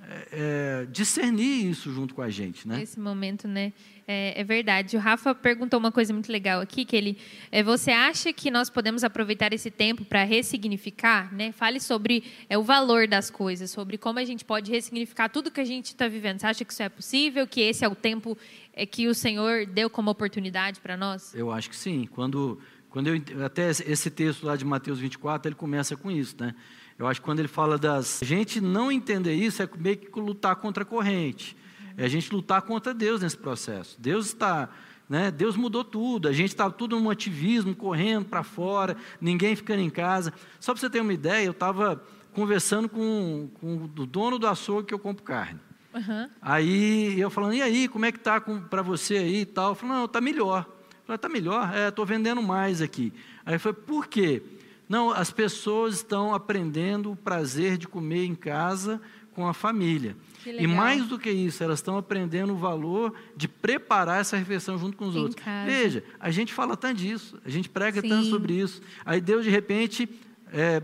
é, 0.07 0.81
é 0.83 0.85
discernir 0.85 1.69
isso 1.69 1.91
junto 1.91 2.13
com 2.13 2.21
a 2.21 2.29
gente. 2.29 2.67
Né? 2.67 2.81
Esse 2.81 2.99
momento, 2.99 3.47
né? 3.47 3.73
É, 4.07 4.41
é, 4.41 4.43
verdade. 4.43 4.97
O 4.97 4.99
Rafa 4.99 5.35
perguntou 5.35 5.79
uma 5.79 5.91
coisa 5.91 6.11
muito 6.11 6.31
legal 6.31 6.61
aqui, 6.61 6.83
que 6.83 6.95
ele, 6.95 7.15
é, 7.51 7.61
você 7.61 7.91
acha 7.91 8.33
que 8.33 8.49
nós 8.49 8.67
podemos 8.67 9.03
aproveitar 9.03 9.53
esse 9.53 9.69
tempo 9.69 10.03
para 10.03 10.23
ressignificar, 10.23 11.31
né? 11.31 11.51
Fale 11.51 11.79
sobre 11.79 12.23
é, 12.49 12.57
o 12.57 12.63
valor 12.63 13.07
das 13.07 13.29
coisas, 13.29 13.69
sobre 13.69 13.99
como 13.99 14.17
a 14.17 14.25
gente 14.25 14.43
pode 14.43 14.71
ressignificar 14.71 15.29
tudo 15.29 15.51
que 15.51 15.61
a 15.61 15.65
gente 15.65 15.87
está 15.87 16.07
vivendo. 16.07 16.39
Você 16.39 16.47
acha 16.47 16.65
que 16.65 16.73
isso 16.73 16.81
é 16.81 16.89
possível? 16.89 17.45
Que 17.45 17.61
esse 17.61 17.85
é 17.85 17.87
o 17.87 17.93
tempo 17.93 18.35
é, 18.73 18.83
que 18.83 19.07
o 19.07 19.13
Senhor 19.13 19.67
deu 19.67 19.91
como 19.91 20.09
oportunidade 20.09 20.79
para 20.79 20.97
nós? 20.97 21.35
Eu 21.35 21.51
acho 21.51 21.69
que 21.69 21.75
sim. 21.75 22.07
Quando, 22.07 22.59
quando 22.89 23.09
eu 23.09 23.45
até 23.45 23.69
esse 23.69 24.09
texto 24.09 24.43
lá 24.43 24.55
de 24.55 24.65
Mateus 24.65 24.97
24, 24.97 25.49
ele 25.49 25.55
começa 25.55 25.95
com 25.95 26.09
isso, 26.09 26.35
né? 26.39 26.55
Eu 26.99 27.07
acho 27.07 27.21
que 27.21 27.25
quando 27.25 27.39
ele 27.39 27.47
fala 27.47 27.77
das 27.77 28.21
a 28.21 28.25
gente 28.25 28.61
não 28.61 28.91
entender 28.91 29.33
isso 29.33 29.63
é 29.63 29.69
meio 29.77 29.97
que 29.97 30.19
lutar 30.19 30.57
contra 30.57 30.83
a 30.83 30.85
corrente 30.85 31.57
é 31.99 32.05
a 32.05 32.07
gente 32.07 32.33
lutar 32.33 32.61
contra 32.61 32.93
Deus 32.93 33.21
nesse 33.21 33.37
processo. 33.37 33.99
Deus 33.99 34.27
está, 34.27 34.69
né, 35.09 35.29
Deus 35.29 35.57
mudou 35.57 35.83
tudo, 35.83 36.29
a 36.29 36.31
gente 36.31 36.47
está 36.47 36.69
tudo 36.69 36.97
num 36.97 37.09
ativismo, 37.09 37.75
correndo 37.75 38.25
para 38.25 38.41
fora, 38.41 38.95
ninguém 39.19 39.53
ficando 39.53 39.81
em 39.81 39.89
casa. 39.89 40.33
Só 40.61 40.73
para 40.73 40.79
você 40.79 40.89
ter 40.89 41.01
uma 41.01 41.13
ideia, 41.13 41.45
eu 41.45 41.51
estava 41.51 42.01
conversando 42.33 42.87
com, 42.87 43.49
com 43.55 43.83
o 43.83 43.87
dono 44.05 44.39
do 44.39 44.47
açougue 44.47 44.87
que 44.87 44.93
eu 44.93 44.99
compro 44.99 45.23
carne. 45.23 45.59
Uhum. 45.93 46.29
Aí 46.41 47.19
eu 47.19 47.29
falando, 47.29 47.55
e 47.55 47.61
aí, 47.61 47.89
como 47.89 48.05
é 48.05 48.13
que 48.13 48.19
tá 48.19 48.39
para 48.39 48.81
você 48.81 49.17
aí 49.17 49.41
e 49.41 49.45
tal? 49.45 49.71
Eu 49.71 49.75
falei, 49.75 49.95
não, 49.97 50.05
está 50.05 50.21
melhor. 50.21 50.65
Eu 50.69 51.05
falei, 51.05 51.15
está 51.17 51.27
melhor? 51.27 51.75
É, 51.75 51.89
estou 51.89 52.05
vendendo 52.05 52.41
mais 52.41 52.81
aqui. 52.81 53.11
Aí 53.45 53.55
eu 53.55 53.59
falei, 53.59 53.77
por 53.85 54.07
quê? 54.07 54.41
Não, 54.89 55.11
as 55.11 55.29
pessoas 55.29 55.97
estão 55.97 56.33
aprendendo 56.33 57.11
o 57.11 57.15
prazer 57.15 57.77
de 57.77 57.87
comer 57.87 58.25
em 58.25 58.33
casa 58.33 58.99
com 59.33 59.47
a 59.47 59.53
família. 59.53 60.17
E 60.45 60.65
mais 60.65 61.05
do 61.05 61.19
que 61.19 61.29
isso, 61.29 61.63
elas 61.63 61.79
estão 61.79 61.97
aprendendo 61.97 62.53
o 62.53 62.57
valor 62.57 63.13
de 63.37 63.47
preparar 63.47 64.19
essa 64.19 64.35
refeição 64.35 64.79
junto 64.79 64.97
com 64.97 65.07
os 65.07 65.15
em 65.15 65.19
outros. 65.19 65.35
Casa. 65.35 65.69
Veja, 65.69 66.03
a 66.19 66.31
gente 66.31 66.53
fala 66.53 66.75
tanto 66.75 66.97
disso, 66.97 67.39
a 67.45 67.49
gente 67.49 67.69
prega 67.69 68.01
Sim. 68.01 68.09
tanto 68.09 68.29
sobre 68.29 68.53
isso. 68.53 68.81
Aí 69.05 69.21
Deus, 69.21 69.43
de 69.43 69.51
repente, 69.51 70.09
é, 70.51 70.81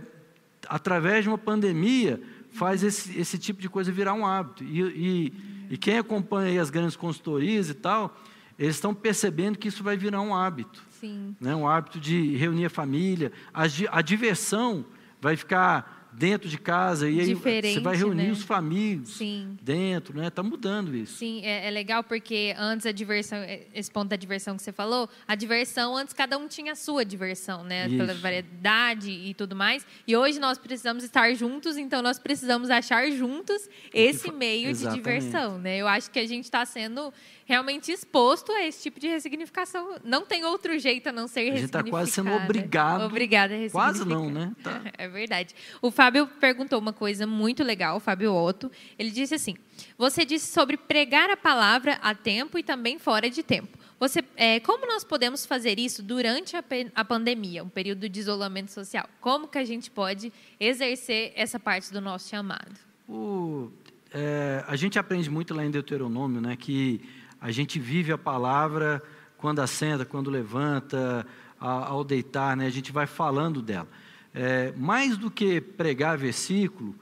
através 0.69 1.23
de 1.23 1.29
uma 1.29 1.37
pandemia, 1.37 2.21
faz 2.51 2.83
esse, 2.83 3.17
esse 3.19 3.37
tipo 3.37 3.61
de 3.61 3.67
coisa 3.67 3.91
virar 3.91 4.13
um 4.13 4.25
hábito. 4.25 4.63
E, 4.63 4.81
e, 4.81 5.33
e 5.71 5.77
quem 5.77 5.97
acompanha 5.97 6.61
as 6.61 6.69
grandes 6.69 6.95
consultorias 6.95 7.69
e 7.69 7.73
tal, 7.73 8.15
eles 8.57 8.75
estão 8.75 8.93
percebendo 8.93 9.57
que 9.57 9.67
isso 9.67 9.83
vai 9.83 9.97
virar 9.97 10.21
um 10.21 10.33
hábito. 10.33 10.81
Sim. 11.07 11.35
Né? 11.39 11.55
Um 11.55 11.67
hábito 11.67 11.99
de 11.99 12.35
reunir 12.35 12.65
a 12.65 12.69
família. 12.69 13.31
A, 13.53 13.63
a 13.91 14.01
diversão 14.01 14.85
vai 15.21 15.35
ficar 15.35 16.05
dentro 16.17 16.47
de 16.47 16.57
casa 16.57 17.09
e 17.09 17.19
aí 17.19 17.33
você 17.33 17.79
vai 17.79 17.95
reunir 17.95 18.27
né? 18.27 18.31
os 18.31 18.41
famílias 18.41 19.09
Sim. 19.09 19.57
dentro, 19.61 20.17
né? 20.17 20.27
Está 20.27 20.41
mudando 20.41 20.95
isso. 20.95 21.17
Sim, 21.17 21.41
é, 21.43 21.67
é, 21.67 21.69
legal 21.69 22.03
porque 22.03 22.55
antes 22.57 22.85
a 22.85 22.91
diversão, 22.91 23.37
é, 23.39 23.63
esse 23.73 23.91
ponto 23.91 24.09
da 24.09 24.15
diversão 24.15 24.55
que 24.55 24.63
você 24.63 24.71
falou, 24.71 25.09
a 25.27 25.35
diversão 25.35 25.95
antes 25.95 26.13
cada 26.13 26.37
um 26.37 26.47
tinha 26.47 26.71
a 26.71 26.75
sua 26.75 27.03
diversão, 27.03 27.63
né? 27.63 27.87
Isso. 27.87 27.97
Pela 27.97 28.13
variedade 28.13 29.11
e 29.11 29.33
tudo 29.33 29.55
mais. 29.55 29.85
E 30.07 30.15
hoje 30.15 30.39
nós 30.39 30.57
precisamos 30.57 31.03
estar 31.03 31.33
juntos, 31.33 31.77
então 31.77 32.01
nós 32.01 32.17
precisamos 32.17 32.69
achar 32.69 33.09
juntos 33.11 33.69
esse 33.93 34.31
meio 34.31 34.69
Exatamente. 34.69 35.03
de 35.03 35.03
diversão, 35.03 35.59
né? 35.59 35.77
Eu 35.77 35.87
acho 35.87 36.09
que 36.09 36.19
a 36.19 36.27
gente 36.27 36.45
está 36.45 36.65
sendo 36.65 37.13
realmente 37.45 37.91
exposto 37.91 38.51
a 38.51 38.63
esse 38.65 38.83
tipo 38.83 38.99
de 38.99 39.07
ressignificação. 39.07 39.97
Não 40.03 40.25
tem 40.25 40.43
outro 40.43 40.77
jeito 40.77 41.09
a 41.09 41.11
não 41.11 41.27
ser 41.27 41.51
ressignificado. 41.51 41.55
A 41.55 41.59
gente 41.59 41.65
está 41.67 41.83
quase 41.89 42.11
sendo 42.11 42.31
obrigado. 42.33 43.05
Obrigada 43.05 43.55
a 43.55 43.69
Quase 43.69 44.03
não, 44.03 44.29
né? 44.29 44.51
Tá. 44.63 44.81
É 44.97 45.07
verdade. 45.07 45.53
O 45.81 45.91
Fábio 45.91 46.25
perguntou 46.25 46.79
uma 46.79 46.93
coisa 46.93 47.27
muito 47.27 47.63
legal, 47.63 47.97
o 47.97 47.99
Fábio 47.99 48.33
Otto. 48.33 48.71
Ele 48.97 49.11
disse 49.11 49.35
assim: 49.35 49.55
Você 49.97 50.25
disse 50.25 50.51
sobre 50.51 50.75
pregar 50.77 51.29
a 51.29 51.37
palavra 51.37 51.99
a 52.01 52.15
tempo 52.15 52.57
e 52.57 52.63
também 52.63 52.97
fora 52.97 53.29
de 53.29 53.43
tempo. 53.43 53.77
Você, 53.99 54.23
é, 54.35 54.59
como 54.59 54.85
nós 54.85 55.03
podemos 55.03 55.45
fazer 55.45 55.79
isso 55.79 56.03
durante 56.03 56.57
a, 56.57 56.63
a, 56.93 57.05
pandemia, 57.05 57.63
um 57.63 57.69
período 57.69 58.09
de 58.09 58.19
isolamento 58.19 58.71
social? 58.71 59.07
Como 59.21 59.47
que 59.47 59.57
a 59.57 59.63
gente 59.63 59.89
pode 59.89 60.33
exercer 60.59 61.31
essa 61.35 61.59
parte 61.59 61.93
do 61.93 62.01
nosso 62.01 62.29
chamado? 62.29 62.73
O, 63.07 63.71
é, 64.13 64.63
a 64.67 64.75
gente 64.75 64.99
aprende 64.99 65.29
muito 65.29 65.53
lá 65.53 65.65
em 65.65 65.71
Deuteronômio, 65.71 66.41
né, 66.41 66.55
que 66.57 67.01
a 67.45 67.51
gente 67.51 67.77
vive 67.77 68.11
a 68.11 68.17
palavra 68.17 69.03
quando 69.37 69.59
assenta, 69.59 70.03
quando 70.03 70.31
levanta, 70.31 71.27
ao 71.59 72.03
deitar, 72.03 72.57
né, 72.57 72.65
a 72.65 72.71
gente 72.71 72.91
vai 72.91 73.05
falando 73.05 73.61
dela. 73.61 73.87
É, 74.33 74.73
mais 74.75 75.15
do 75.15 75.29
que 75.29 75.61
pregar 75.61 76.17
versículo, 76.17 76.95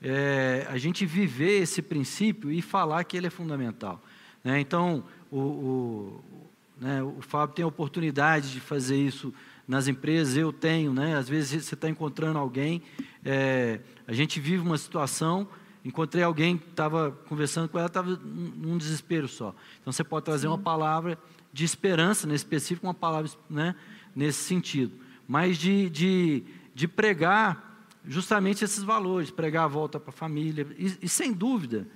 é, 0.00 0.64
a 0.70 0.78
gente 0.78 1.04
viver 1.04 1.62
esse 1.62 1.82
princípio 1.82 2.52
e 2.52 2.62
falar 2.62 3.02
que 3.02 3.16
ele 3.16 3.26
é 3.26 3.30
fundamental. 3.30 4.00
Né? 4.44 4.60
Então, 4.60 5.02
o, 5.32 5.40
o, 5.40 6.24
né, 6.80 7.02
o 7.02 7.20
Fábio 7.20 7.56
tem 7.56 7.64
a 7.64 7.68
oportunidade 7.68 8.52
de 8.52 8.60
fazer 8.60 8.96
isso 8.96 9.34
nas 9.66 9.88
empresas, 9.88 10.36
eu 10.36 10.52
tenho, 10.52 10.94
né? 10.94 11.16
Às 11.16 11.28
vezes 11.28 11.64
você 11.64 11.74
está 11.74 11.88
encontrando 11.88 12.38
alguém, 12.38 12.82
é, 13.24 13.80
a 14.06 14.12
gente 14.12 14.38
vive 14.38 14.62
uma 14.62 14.78
situação, 14.78 15.48
encontrei 15.88 16.22
alguém 16.22 16.58
que 16.58 16.68
estava 16.68 17.10
conversando 17.28 17.68
com 17.68 17.78
ela, 17.78 17.88
estava 17.88 18.16
num 18.16 18.78
desespero 18.78 19.26
só. 19.26 19.54
Então 19.80 19.92
você 19.92 20.04
pode 20.04 20.24
trazer 20.24 20.42
Sim. 20.42 20.48
uma 20.48 20.58
palavra 20.58 21.18
de 21.52 21.64
esperança, 21.64 22.26
nesse 22.26 22.44
específico, 22.44 22.86
uma 22.86 22.94
palavra 22.94 23.30
né, 23.48 23.74
nesse 24.14 24.44
sentido, 24.44 24.92
mas 25.26 25.58
de, 25.58 25.90
de, 25.90 26.44
de 26.74 26.86
pregar 26.86 27.86
justamente 28.06 28.64
esses 28.64 28.82
valores, 28.82 29.30
pregar 29.30 29.64
a 29.64 29.68
volta 29.68 29.98
para 29.98 30.10
a 30.10 30.12
família, 30.12 30.66
e, 30.78 30.98
e 31.02 31.08
sem 31.08 31.32
dúvida, 31.32 31.88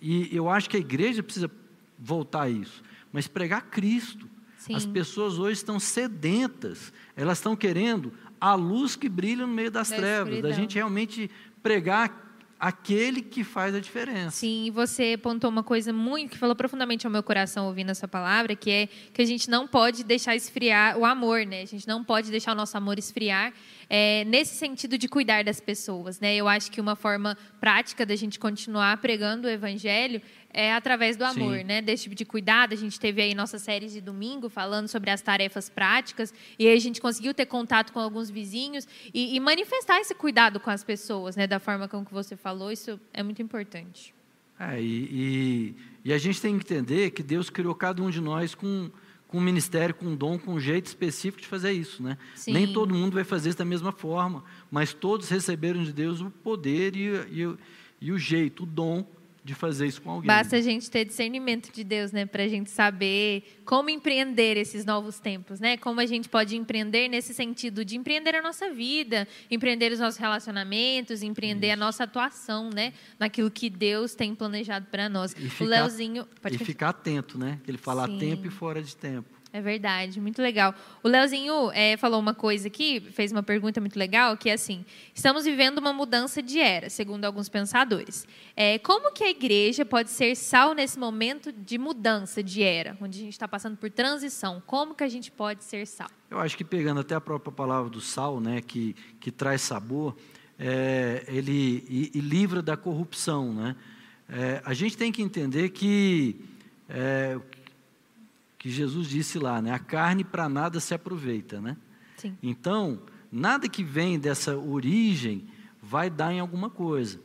e 0.00 0.34
eu 0.34 0.48
acho 0.48 0.70
que 0.70 0.76
a 0.76 0.80
igreja 0.80 1.22
precisa 1.22 1.50
voltar 1.98 2.42
a 2.42 2.50
isso 2.50 2.82
mas 3.12 3.26
pregar 3.26 3.62
Cristo. 3.62 4.28
Sim. 4.58 4.74
As 4.74 4.84
pessoas 4.84 5.38
hoje 5.38 5.54
estão 5.54 5.80
sedentas, 5.80 6.92
elas 7.16 7.38
estão 7.38 7.56
querendo 7.56 8.12
a 8.38 8.54
luz 8.54 8.94
que 8.94 9.08
brilha 9.08 9.46
no 9.46 9.52
meio 9.52 9.70
das 9.70 9.88
da 9.88 9.96
trevas, 9.96 10.34
escuridão. 10.34 10.50
da 10.50 10.56
gente 10.56 10.74
realmente 10.74 11.30
pregar 11.62 12.29
aquele 12.60 13.22
que 13.22 13.42
faz 13.42 13.74
a 13.74 13.80
diferença. 13.80 14.32
Sim, 14.32 14.70
você 14.70 15.14
apontou 15.14 15.48
uma 15.48 15.62
coisa 15.62 15.94
muito 15.94 16.32
que 16.32 16.38
falou 16.38 16.54
profundamente 16.54 17.06
ao 17.06 17.10
meu 17.10 17.22
coração 17.22 17.66
ouvindo 17.66 17.90
essa 17.90 18.06
palavra, 18.06 18.54
que 18.54 18.70
é 18.70 18.88
que 19.14 19.22
a 19.22 19.24
gente 19.24 19.48
não 19.48 19.66
pode 19.66 20.04
deixar 20.04 20.36
esfriar 20.36 20.98
o 20.98 21.06
amor, 21.06 21.46
né? 21.46 21.62
A 21.62 21.66
gente 21.66 21.88
não 21.88 22.04
pode 22.04 22.30
deixar 22.30 22.52
o 22.52 22.54
nosso 22.54 22.76
amor 22.76 22.98
esfriar 22.98 23.54
é, 23.88 24.24
nesse 24.26 24.56
sentido 24.56 24.98
de 24.98 25.08
cuidar 25.08 25.42
das 25.42 25.58
pessoas, 25.58 26.20
né? 26.20 26.36
Eu 26.36 26.46
acho 26.46 26.70
que 26.70 26.80
uma 26.80 26.94
forma 26.94 27.36
prática 27.58 28.04
da 28.04 28.14
gente 28.14 28.38
continuar 28.38 28.98
pregando 28.98 29.48
o 29.48 29.50
evangelho 29.50 30.20
é 30.52 30.72
através 30.74 31.16
do 31.16 31.24
amor, 31.24 31.58
Sim. 31.58 31.64
né? 31.64 31.82
Desse 31.82 32.04
tipo 32.04 32.14
de 32.14 32.24
cuidado. 32.24 32.72
A 32.72 32.76
gente 32.76 32.98
teve 32.98 33.22
aí 33.22 33.34
nossa 33.34 33.58
série 33.58 33.86
de 33.86 34.00
domingo 34.00 34.48
falando 34.48 34.88
sobre 34.88 35.10
as 35.10 35.20
tarefas 35.20 35.68
práticas 35.68 36.34
e 36.58 36.66
aí 36.66 36.76
a 36.76 36.80
gente 36.80 37.00
conseguiu 37.00 37.32
ter 37.32 37.46
contato 37.46 37.92
com 37.92 38.00
alguns 38.00 38.30
vizinhos 38.30 38.86
e, 39.14 39.36
e 39.36 39.40
manifestar 39.40 40.00
esse 40.00 40.14
cuidado 40.14 40.58
com 40.60 40.70
as 40.70 40.82
pessoas, 40.82 41.36
né? 41.36 41.46
Da 41.46 41.58
forma 41.58 41.88
como 41.88 42.04
que 42.04 42.12
você 42.12 42.36
falou, 42.36 42.72
isso 42.72 42.98
é 43.12 43.22
muito 43.22 43.40
importante. 43.40 44.14
É, 44.58 44.80
e, 44.80 44.84
e, 44.84 45.76
e, 46.04 46.12
a 46.12 46.18
gente 46.18 46.40
tem 46.40 46.58
que 46.58 46.64
entender 46.64 47.10
que 47.12 47.22
Deus 47.22 47.48
criou 47.48 47.74
cada 47.74 48.02
um 48.02 48.10
de 48.10 48.20
nós 48.20 48.54
com, 48.54 48.90
com 49.26 49.38
um 49.38 49.40
ministério, 49.40 49.94
com 49.94 50.04
um 50.04 50.14
dom, 50.14 50.38
com 50.38 50.52
um 50.52 50.60
jeito 50.60 50.84
específico 50.84 51.40
de 51.40 51.48
fazer 51.48 51.72
isso, 51.72 52.02
né? 52.02 52.18
Sim. 52.34 52.52
Nem 52.52 52.70
todo 52.70 52.94
mundo 52.94 53.14
vai 53.14 53.24
fazer 53.24 53.48
isso 53.48 53.58
da 53.58 53.64
mesma 53.64 53.90
forma, 53.90 54.44
mas 54.70 54.92
todos 54.92 55.30
receberam 55.30 55.82
de 55.82 55.94
Deus 55.94 56.20
o 56.20 56.30
poder 56.30 56.94
e, 56.94 57.08
e, 57.40 57.56
e 58.02 58.12
o 58.12 58.18
jeito, 58.18 58.64
o 58.64 58.66
dom 58.66 59.06
de 59.42 59.54
fazer 59.54 59.86
isso 59.86 60.02
com 60.02 60.10
alguém. 60.10 60.26
Basta 60.26 60.56
a 60.56 60.60
gente 60.60 60.90
ter 60.90 61.04
discernimento 61.04 61.72
de 61.72 61.82
Deus, 61.82 62.12
né, 62.12 62.26
para 62.26 62.42
a 62.42 62.48
gente 62.48 62.70
saber 62.70 63.60
como 63.64 63.88
empreender 63.88 64.56
esses 64.56 64.84
novos 64.84 65.18
tempos, 65.18 65.60
né? 65.60 65.76
Como 65.76 66.00
a 66.00 66.06
gente 66.06 66.28
pode 66.28 66.56
empreender 66.56 67.08
nesse 67.08 67.32
sentido 67.32 67.84
de 67.84 67.96
empreender 67.96 68.34
a 68.34 68.42
nossa 68.42 68.70
vida, 68.70 69.26
empreender 69.50 69.92
os 69.92 69.98
nossos 69.98 70.18
relacionamentos, 70.18 71.22
empreender 71.22 71.68
isso. 71.68 71.74
a 71.74 71.76
nossa 71.76 72.04
atuação, 72.04 72.68
né, 72.70 72.92
naquilo 73.18 73.50
que 73.50 73.70
Deus 73.70 74.14
tem 74.14 74.34
planejado 74.34 74.86
para 74.90 75.08
nós. 75.08 75.32
E 75.32 75.48
ficar, 75.48 75.64
o 75.64 75.68
Leozinho 75.68 76.28
e 76.50 76.58
ficar 76.58 76.88
atento, 76.90 77.38
né? 77.38 77.58
Ele 77.66 77.78
fala 77.78 78.06
Sim. 78.06 78.18
tempo 78.18 78.46
e 78.46 78.50
fora 78.50 78.82
de 78.82 78.94
tempo. 78.94 79.39
É 79.52 79.60
verdade, 79.60 80.20
muito 80.20 80.40
legal. 80.40 80.72
O 81.02 81.08
Leozinho 81.08 81.72
é, 81.72 81.96
falou 81.96 82.20
uma 82.20 82.32
coisa 82.32 82.68
aqui, 82.68 83.00
fez 83.00 83.32
uma 83.32 83.42
pergunta 83.42 83.80
muito 83.80 83.98
legal, 83.98 84.36
que 84.36 84.48
é 84.48 84.52
assim: 84.52 84.84
estamos 85.12 85.44
vivendo 85.44 85.78
uma 85.78 85.92
mudança 85.92 86.40
de 86.40 86.60
era, 86.60 86.88
segundo 86.88 87.24
alguns 87.24 87.48
pensadores. 87.48 88.28
É, 88.54 88.78
como 88.78 89.12
que 89.12 89.24
a 89.24 89.30
igreja 89.30 89.84
pode 89.84 90.10
ser 90.10 90.36
sal 90.36 90.72
nesse 90.72 90.96
momento 90.96 91.50
de 91.50 91.78
mudança 91.78 92.44
de 92.44 92.62
era, 92.62 92.96
onde 93.00 93.18
a 93.18 93.22
gente 93.24 93.32
está 93.32 93.48
passando 93.48 93.76
por 93.76 93.90
transição? 93.90 94.62
Como 94.64 94.94
que 94.94 95.02
a 95.02 95.08
gente 95.08 95.32
pode 95.32 95.64
ser 95.64 95.84
sal? 95.84 96.10
Eu 96.30 96.38
acho 96.38 96.56
que 96.56 96.62
pegando 96.62 97.00
até 97.00 97.16
a 97.16 97.20
própria 97.20 97.50
palavra 97.50 97.90
do 97.90 98.00
sal, 98.00 98.40
né, 98.40 98.60
que, 98.60 98.94
que 99.18 99.32
traz 99.32 99.62
sabor, 99.62 100.16
é, 100.56 101.24
ele 101.26 101.84
e, 101.88 102.12
e, 102.14 102.20
livra 102.20 102.62
da 102.62 102.76
corrupção, 102.76 103.52
né? 103.52 103.74
É, 104.28 104.62
a 104.64 104.74
gente 104.74 104.96
tem 104.96 105.10
que 105.10 105.20
entender 105.22 105.70
que 105.70 106.40
é, 106.88 107.36
que 108.60 108.68
Jesus 108.68 109.08
disse 109.08 109.38
lá, 109.38 109.62
né? 109.62 109.72
A 109.72 109.78
carne 109.78 110.22
para 110.22 110.46
nada 110.46 110.80
se 110.80 110.92
aproveita, 110.92 111.62
né? 111.62 111.78
Sim. 112.18 112.36
Então, 112.42 113.00
nada 113.32 113.66
que 113.70 113.82
vem 113.82 114.18
dessa 114.18 114.54
origem 114.54 115.46
vai 115.82 116.10
dar 116.10 116.30
em 116.30 116.40
alguma 116.40 116.68
coisa. 116.68 117.18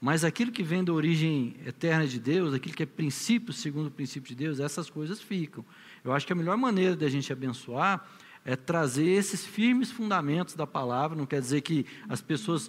Mas 0.00 0.24
aquilo 0.24 0.50
que 0.50 0.64
vem 0.64 0.82
da 0.82 0.92
origem 0.92 1.54
eterna 1.64 2.08
de 2.08 2.18
Deus, 2.18 2.52
aquilo 2.52 2.74
que 2.74 2.82
é 2.82 2.86
princípio 2.86 3.52
segundo 3.52 3.86
o 3.86 3.90
princípio 3.92 4.30
de 4.30 4.34
Deus, 4.34 4.58
essas 4.58 4.90
coisas 4.90 5.20
ficam. 5.20 5.64
Eu 6.02 6.12
acho 6.12 6.26
que 6.26 6.32
a 6.32 6.36
melhor 6.36 6.56
maneira 6.56 6.96
da 6.96 7.08
gente 7.08 7.32
abençoar 7.32 8.04
é 8.44 8.56
trazer 8.56 9.06
esses 9.06 9.46
firmes 9.46 9.92
fundamentos 9.92 10.56
da 10.56 10.66
palavra. 10.66 11.16
Não 11.16 11.24
quer 11.24 11.40
dizer 11.40 11.60
que 11.60 11.86
as 12.08 12.20
pessoas 12.20 12.68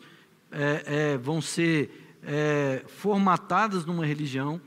é, 0.52 0.84
é, 0.86 1.18
vão 1.18 1.42
ser 1.42 2.20
é, 2.22 2.84
formatadas 2.86 3.84
numa 3.84 4.06
religião, 4.06 4.62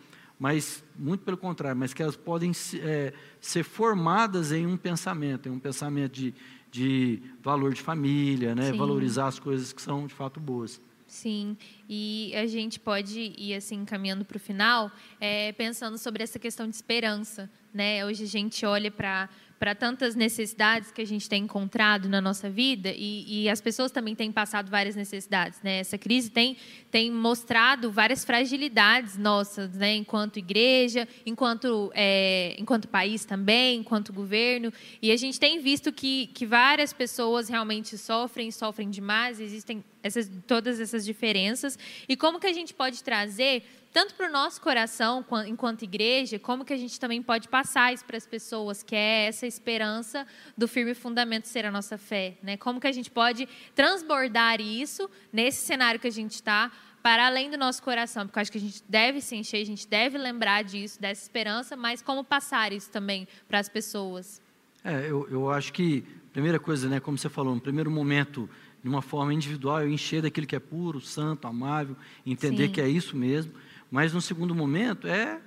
mas 0.44 0.84
muito 0.94 1.24
pelo 1.24 1.38
contrário, 1.38 1.74
mas 1.74 1.94
que 1.94 2.02
elas 2.02 2.16
podem 2.16 2.52
é, 2.82 3.14
ser 3.40 3.62
formadas 3.62 4.52
em 4.52 4.66
um 4.66 4.76
pensamento, 4.76 5.48
em 5.48 5.52
um 5.52 5.58
pensamento 5.58 6.12
de, 6.12 6.34
de 6.70 7.22
valor 7.42 7.72
de 7.72 7.80
família, 7.80 8.54
né? 8.54 8.70
valorizar 8.70 9.26
as 9.26 9.38
coisas 9.38 9.72
que 9.72 9.80
são 9.80 10.06
de 10.06 10.12
fato 10.12 10.38
boas. 10.38 10.78
Sim, 11.06 11.56
e 11.88 12.30
a 12.36 12.46
gente 12.46 12.78
pode 12.78 13.32
ir 13.38 13.54
assim 13.54 13.86
caminhando 13.86 14.22
para 14.22 14.36
o 14.36 14.40
final, 14.40 14.92
é, 15.18 15.50
pensando 15.52 15.96
sobre 15.96 16.22
essa 16.22 16.38
questão 16.38 16.68
de 16.68 16.76
esperança, 16.76 17.50
né? 17.72 18.04
Hoje 18.04 18.24
a 18.24 18.26
gente 18.26 18.66
olha 18.66 18.90
para 18.90 19.30
para 19.64 19.74
tantas 19.74 20.14
necessidades 20.14 20.90
que 20.90 21.00
a 21.00 21.06
gente 21.06 21.26
tem 21.26 21.44
encontrado 21.44 22.06
na 22.06 22.20
nossa 22.20 22.50
vida 22.50 22.92
e, 22.94 23.44
e, 23.44 23.48
as 23.48 23.62
pessoas 23.62 23.90
também 23.90 24.14
têm 24.14 24.30
passado 24.30 24.70
várias 24.70 24.94
necessidades. 24.94 25.58
Né? 25.62 25.78
Essa 25.78 25.96
crise 25.96 26.28
tem, 26.28 26.58
tem 26.90 27.10
mostrado 27.10 27.90
várias 27.90 28.26
fragilidades 28.26 29.16
nossas, 29.16 29.72
né? 29.72 29.94
enquanto 29.94 30.38
igreja, 30.38 31.08
enquanto, 31.24 31.90
é, 31.94 32.54
enquanto 32.58 32.86
país 32.88 33.24
também, 33.24 33.78
enquanto 33.78 34.12
governo. 34.12 34.70
E 35.00 35.10
a 35.10 35.16
gente 35.16 35.40
tem 35.40 35.58
visto 35.60 35.90
que, 35.90 36.26
que 36.34 36.44
várias 36.44 36.92
pessoas 36.92 37.48
realmente 37.48 37.96
sofrem, 37.96 38.50
sofrem 38.50 38.90
demais, 38.90 39.40
existem 39.40 39.82
essas, 40.04 40.30
todas 40.46 40.78
essas 40.78 41.04
diferenças. 41.04 41.78
E 42.06 42.16
como 42.16 42.38
que 42.38 42.46
a 42.46 42.52
gente 42.52 42.74
pode 42.74 43.02
trazer 43.02 43.64
tanto 43.92 44.14
para 44.14 44.28
o 44.28 44.32
nosso 44.32 44.60
coração, 44.60 45.24
enquanto 45.46 45.82
igreja, 45.82 46.36
como 46.36 46.64
que 46.64 46.72
a 46.72 46.76
gente 46.76 46.98
também 46.98 47.22
pode 47.22 47.48
passar 47.48 47.94
isso 47.94 48.04
para 48.04 48.16
as 48.16 48.26
pessoas, 48.26 48.82
que 48.82 48.94
é 48.94 49.26
essa 49.26 49.46
esperança 49.46 50.26
do 50.58 50.66
firme 50.66 50.94
fundamento 50.94 51.46
ser 51.46 51.64
a 51.64 51.70
nossa 51.70 51.96
fé, 51.96 52.36
né? 52.42 52.56
Como 52.56 52.80
que 52.80 52.88
a 52.88 52.92
gente 52.92 53.08
pode 53.08 53.48
transbordar 53.72 54.60
isso 54.60 55.08
nesse 55.32 55.64
cenário 55.64 56.00
que 56.00 56.08
a 56.08 56.12
gente 56.12 56.32
está 56.32 56.72
para 57.04 57.26
além 57.26 57.50
do 57.50 57.56
nosso 57.56 57.82
coração, 57.82 58.26
porque 58.26 58.40
acho 58.40 58.50
que 58.50 58.58
a 58.58 58.60
gente 58.60 58.82
deve 58.88 59.20
se 59.20 59.36
encher, 59.36 59.62
a 59.62 59.66
gente 59.66 59.86
deve 59.86 60.18
lembrar 60.18 60.64
disso, 60.64 61.00
dessa 61.00 61.22
esperança, 61.22 61.76
mas 61.76 62.02
como 62.02 62.24
passar 62.24 62.72
isso 62.72 62.90
também 62.90 63.28
para 63.46 63.60
as 63.60 63.68
pessoas? 63.68 64.40
É, 64.82 65.08
eu, 65.08 65.28
eu 65.30 65.50
acho 65.50 65.72
que, 65.72 66.04
primeira 66.32 66.58
coisa, 66.58 66.88
né, 66.88 66.98
como 66.98 67.16
você 67.16 67.28
falou, 67.28 67.54
no 67.54 67.60
primeiro 67.60 67.90
momento, 67.90 68.50
de 68.84 68.88
uma 68.90 69.00
forma 69.00 69.32
individual, 69.32 69.80
eu 69.80 69.88
encher 69.88 70.20
daquilo 70.20 70.46
que 70.46 70.54
é 70.54 70.60
puro, 70.60 71.00
santo, 71.00 71.48
amável, 71.48 71.96
entender 72.26 72.66
Sim. 72.66 72.72
que 72.72 72.80
é 72.82 72.86
isso 72.86 73.16
mesmo. 73.16 73.50
Mas 73.90 74.12
no 74.12 74.20
segundo 74.20 74.54
momento 74.54 75.08
é, 75.08 75.40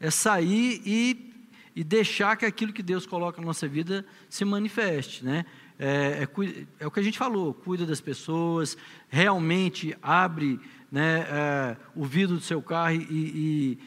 é 0.00 0.10
sair 0.10 0.82
e, 0.84 1.32
e 1.76 1.84
deixar 1.84 2.36
que 2.36 2.44
aquilo 2.44 2.72
que 2.72 2.82
Deus 2.82 3.06
coloca 3.06 3.40
na 3.40 3.46
nossa 3.46 3.68
vida 3.68 4.04
se 4.28 4.44
manifeste, 4.44 5.24
né? 5.24 5.46
É, 5.78 6.24
é, 6.24 6.64
é, 6.80 6.86
o 6.86 6.90
que 6.90 6.98
a 6.98 7.02
gente 7.04 7.16
falou, 7.16 7.54
cuida 7.54 7.86
das 7.86 8.00
pessoas, 8.00 8.76
realmente 9.08 9.96
abre 10.02 10.58
né, 10.90 11.20
é, 11.28 11.76
o 11.94 12.04
vidro 12.04 12.34
do 12.34 12.42
seu 12.42 12.60
carro 12.60 12.96
e, 12.96 13.06
e 13.10 13.78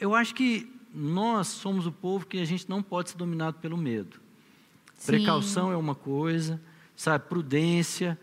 eu 0.00 0.14
acho 0.14 0.34
que 0.34 0.66
nós 0.94 1.48
somos 1.48 1.86
o 1.86 1.92
povo 1.92 2.26
que 2.26 2.38
a 2.38 2.44
gente 2.46 2.68
não 2.70 2.82
pode 2.82 3.10
ser 3.10 3.18
dominado 3.18 3.58
pelo 3.58 3.76
medo. 3.76 4.18
Sim. 4.94 5.12
Precaução 5.12 5.70
é 5.70 5.76
uma 5.76 5.94
coisa, 5.94 6.58
sabe, 6.98 7.26
prudência. 7.28 8.18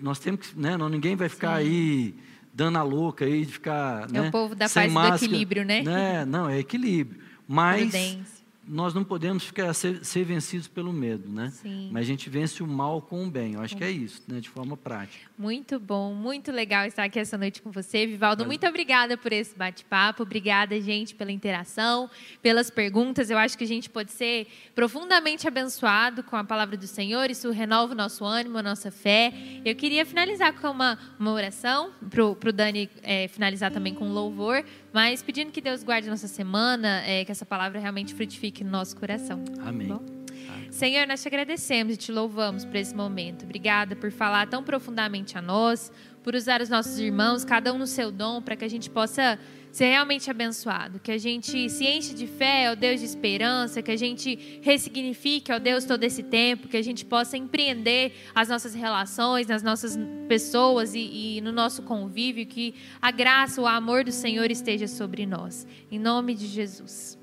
Nós 0.00 0.18
temos 0.18 0.46
que, 0.46 0.58
né, 0.58 0.76
não, 0.76 0.88
ninguém 0.88 1.16
vai 1.16 1.28
ficar 1.28 1.60
Sim. 1.60 1.66
aí 1.66 2.14
dando 2.54 2.78
a 2.78 2.82
louca 2.82 3.24
aí 3.24 3.44
de 3.44 3.52
ficar, 3.52 4.08
É 4.08 4.12
né, 4.12 4.28
o 4.28 4.30
povo 4.30 4.54
da 4.54 4.68
paz 4.68 4.92
máscara, 4.92 5.18
do 5.18 5.24
equilíbrio, 5.24 5.64
né? 5.64 5.82
né? 5.82 6.24
Não, 6.24 6.48
é 6.48 6.58
equilíbrio. 6.58 7.20
Mas 7.48 7.90
prudência 7.90 8.41
nós 8.66 8.94
não 8.94 9.02
podemos 9.02 9.44
ficar 9.44 9.72
ser, 9.74 10.04
ser, 10.04 10.24
vencidos 10.24 10.68
pelo 10.68 10.92
medo, 10.92 11.28
né? 11.28 11.50
Sim. 11.50 11.90
Mas 11.92 12.02
a 12.02 12.06
gente 12.06 12.30
vence 12.30 12.62
o 12.62 12.66
mal 12.66 13.02
com 13.02 13.26
o 13.26 13.30
bem. 13.30 13.54
Eu 13.54 13.60
acho 13.60 13.76
que 13.76 13.82
é 13.82 13.90
isso, 13.90 14.22
né? 14.28 14.40
De 14.40 14.48
forma 14.48 14.76
prática. 14.76 15.28
Muito 15.36 15.80
bom, 15.80 16.14
muito 16.14 16.52
legal 16.52 16.86
estar 16.86 17.04
aqui 17.04 17.18
essa 17.18 17.36
noite 17.36 17.60
com 17.60 17.70
você, 17.70 18.06
Vivaldo. 18.06 18.46
Muito 18.46 18.66
obrigada 18.66 19.16
por 19.16 19.32
esse 19.32 19.56
bate-papo. 19.56 20.22
Obrigada, 20.22 20.80
gente, 20.80 21.14
pela 21.14 21.32
interação, 21.32 22.08
pelas 22.40 22.70
perguntas. 22.70 23.30
Eu 23.30 23.38
acho 23.38 23.58
que 23.58 23.64
a 23.64 23.66
gente 23.66 23.90
pode 23.90 24.12
ser 24.12 24.46
profundamente 24.74 25.48
abençoado 25.48 26.22
com 26.22 26.36
a 26.36 26.44
palavra 26.44 26.76
do 26.76 26.86
Senhor. 26.86 27.30
Isso 27.30 27.50
renova 27.50 27.92
o 27.92 27.96
nosso 27.96 28.24
ânimo, 28.24 28.58
a 28.58 28.62
nossa 28.62 28.90
fé. 28.92 29.32
Eu 29.64 29.74
queria 29.74 30.06
finalizar 30.06 30.52
com 30.54 30.70
uma, 30.70 30.98
uma 31.18 31.32
oração 31.32 31.90
para 32.08 32.24
o 32.24 32.52
Dani 32.52 32.88
é, 33.02 33.26
finalizar 33.26 33.72
também 33.72 33.94
com 33.94 34.08
louvor. 34.08 34.64
Mas 34.92 35.22
pedindo 35.22 35.50
que 35.50 35.60
Deus 35.60 35.82
guarde 35.82 36.08
nossa 36.08 36.28
semana, 36.28 37.02
é, 37.06 37.24
que 37.24 37.32
essa 37.32 37.46
palavra 37.46 37.80
realmente 37.80 38.14
frutifique 38.14 38.62
no 38.62 38.70
nosso 38.70 38.96
coração. 38.96 39.42
Amém. 39.64 39.88
Bom? 39.88 40.22
Senhor, 40.70 41.06
nós 41.06 41.20
te 41.20 41.28
agradecemos 41.28 41.94
e 41.94 41.96
te 41.98 42.10
louvamos 42.10 42.64
por 42.64 42.76
esse 42.76 42.94
momento. 42.94 43.44
Obrigada 43.44 43.94
por 43.94 44.10
falar 44.10 44.46
tão 44.48 44.64
profundamente 44.64 45.36
a 45.36 45.42
nós, 45.42 45.92
por 46.22 46.34
usar 46.34 46.62
os 46.62 46.68
nossos 46.68 46.98
irmãos, 46.98 47.44
cada 47.44 47.72
um 47.74 47.78
no 47.78 47.86
seu 47.86 48.10
dom, 48.10 48.40
para 48.40 48.56
que 48.56 48.64
a 48.64 48.68
gente 48.68 48.88
possa 48.88 49.38
ser 49.72 49.86
realmente 49.86 50.30
abençoado. 50.30 51.00
Que 51.00 51.10
a 51.10 51.18
gente 51.18 51.68
se 51.70 51.84
enche 51.84 52.14
de 52.14 52.26
fé, 52.26 52.70
ó 52.70 52.74
Deus 52.74 53.00
de 53.00 53.06
esperança, 53.06 53.82
que 53.82 53.90
a 53.90 53.96
gente 53.96 54.60
ressignifique, 54.62 55.50
ó 55.50 55.58
Deus, 55.58 55.84
todo 55.84 56.04
esse 56.04 56.22
tempo, 56.22 56.68
que 56.68 56.76
a 56.76 56.82
gente 56.82 57.04
possa 57.04 57.36
empreender 57.36 58.12
as 58.34 58.48
nossas 58.48 58.74
relações, 58.74 59.46
nas 59.46 59.62
nossas 59.62 59.98
pessoas 60.28 60.94
e, 60.94 61.38
e 61.38 61.40
no 61.40 61.50
nosso 61.50 61.82
convívio, 61.82 62.46
que 62.46 62.74
a 63.00 63.10
graça, 63.10 63.60
o 63.60 63.66
amor 63.66 64.04
do 64.04 64.12
Senhor 64.12 64.50
esteja 64.50 64.86
sobre 64.86 65.24
nós. 65.26 65.66
Em 65.90 65.98
nome 65.98 66.34
de 66.34 66.46
Jesus. 66.46 67.18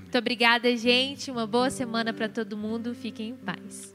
Muito 0.00 0.18
obrigada, 0.18 0.74
gente. 0.76 1.30
Uma 1.30 1.46
boa 1.46 1.70
semana 1.70 2.12
para 2.12 2.28
todo 2.28 2.56
mundo. 2.56 2.94
Fiquem 2.94 3.30
em 3.30 3.34
paz. 3.34 3.92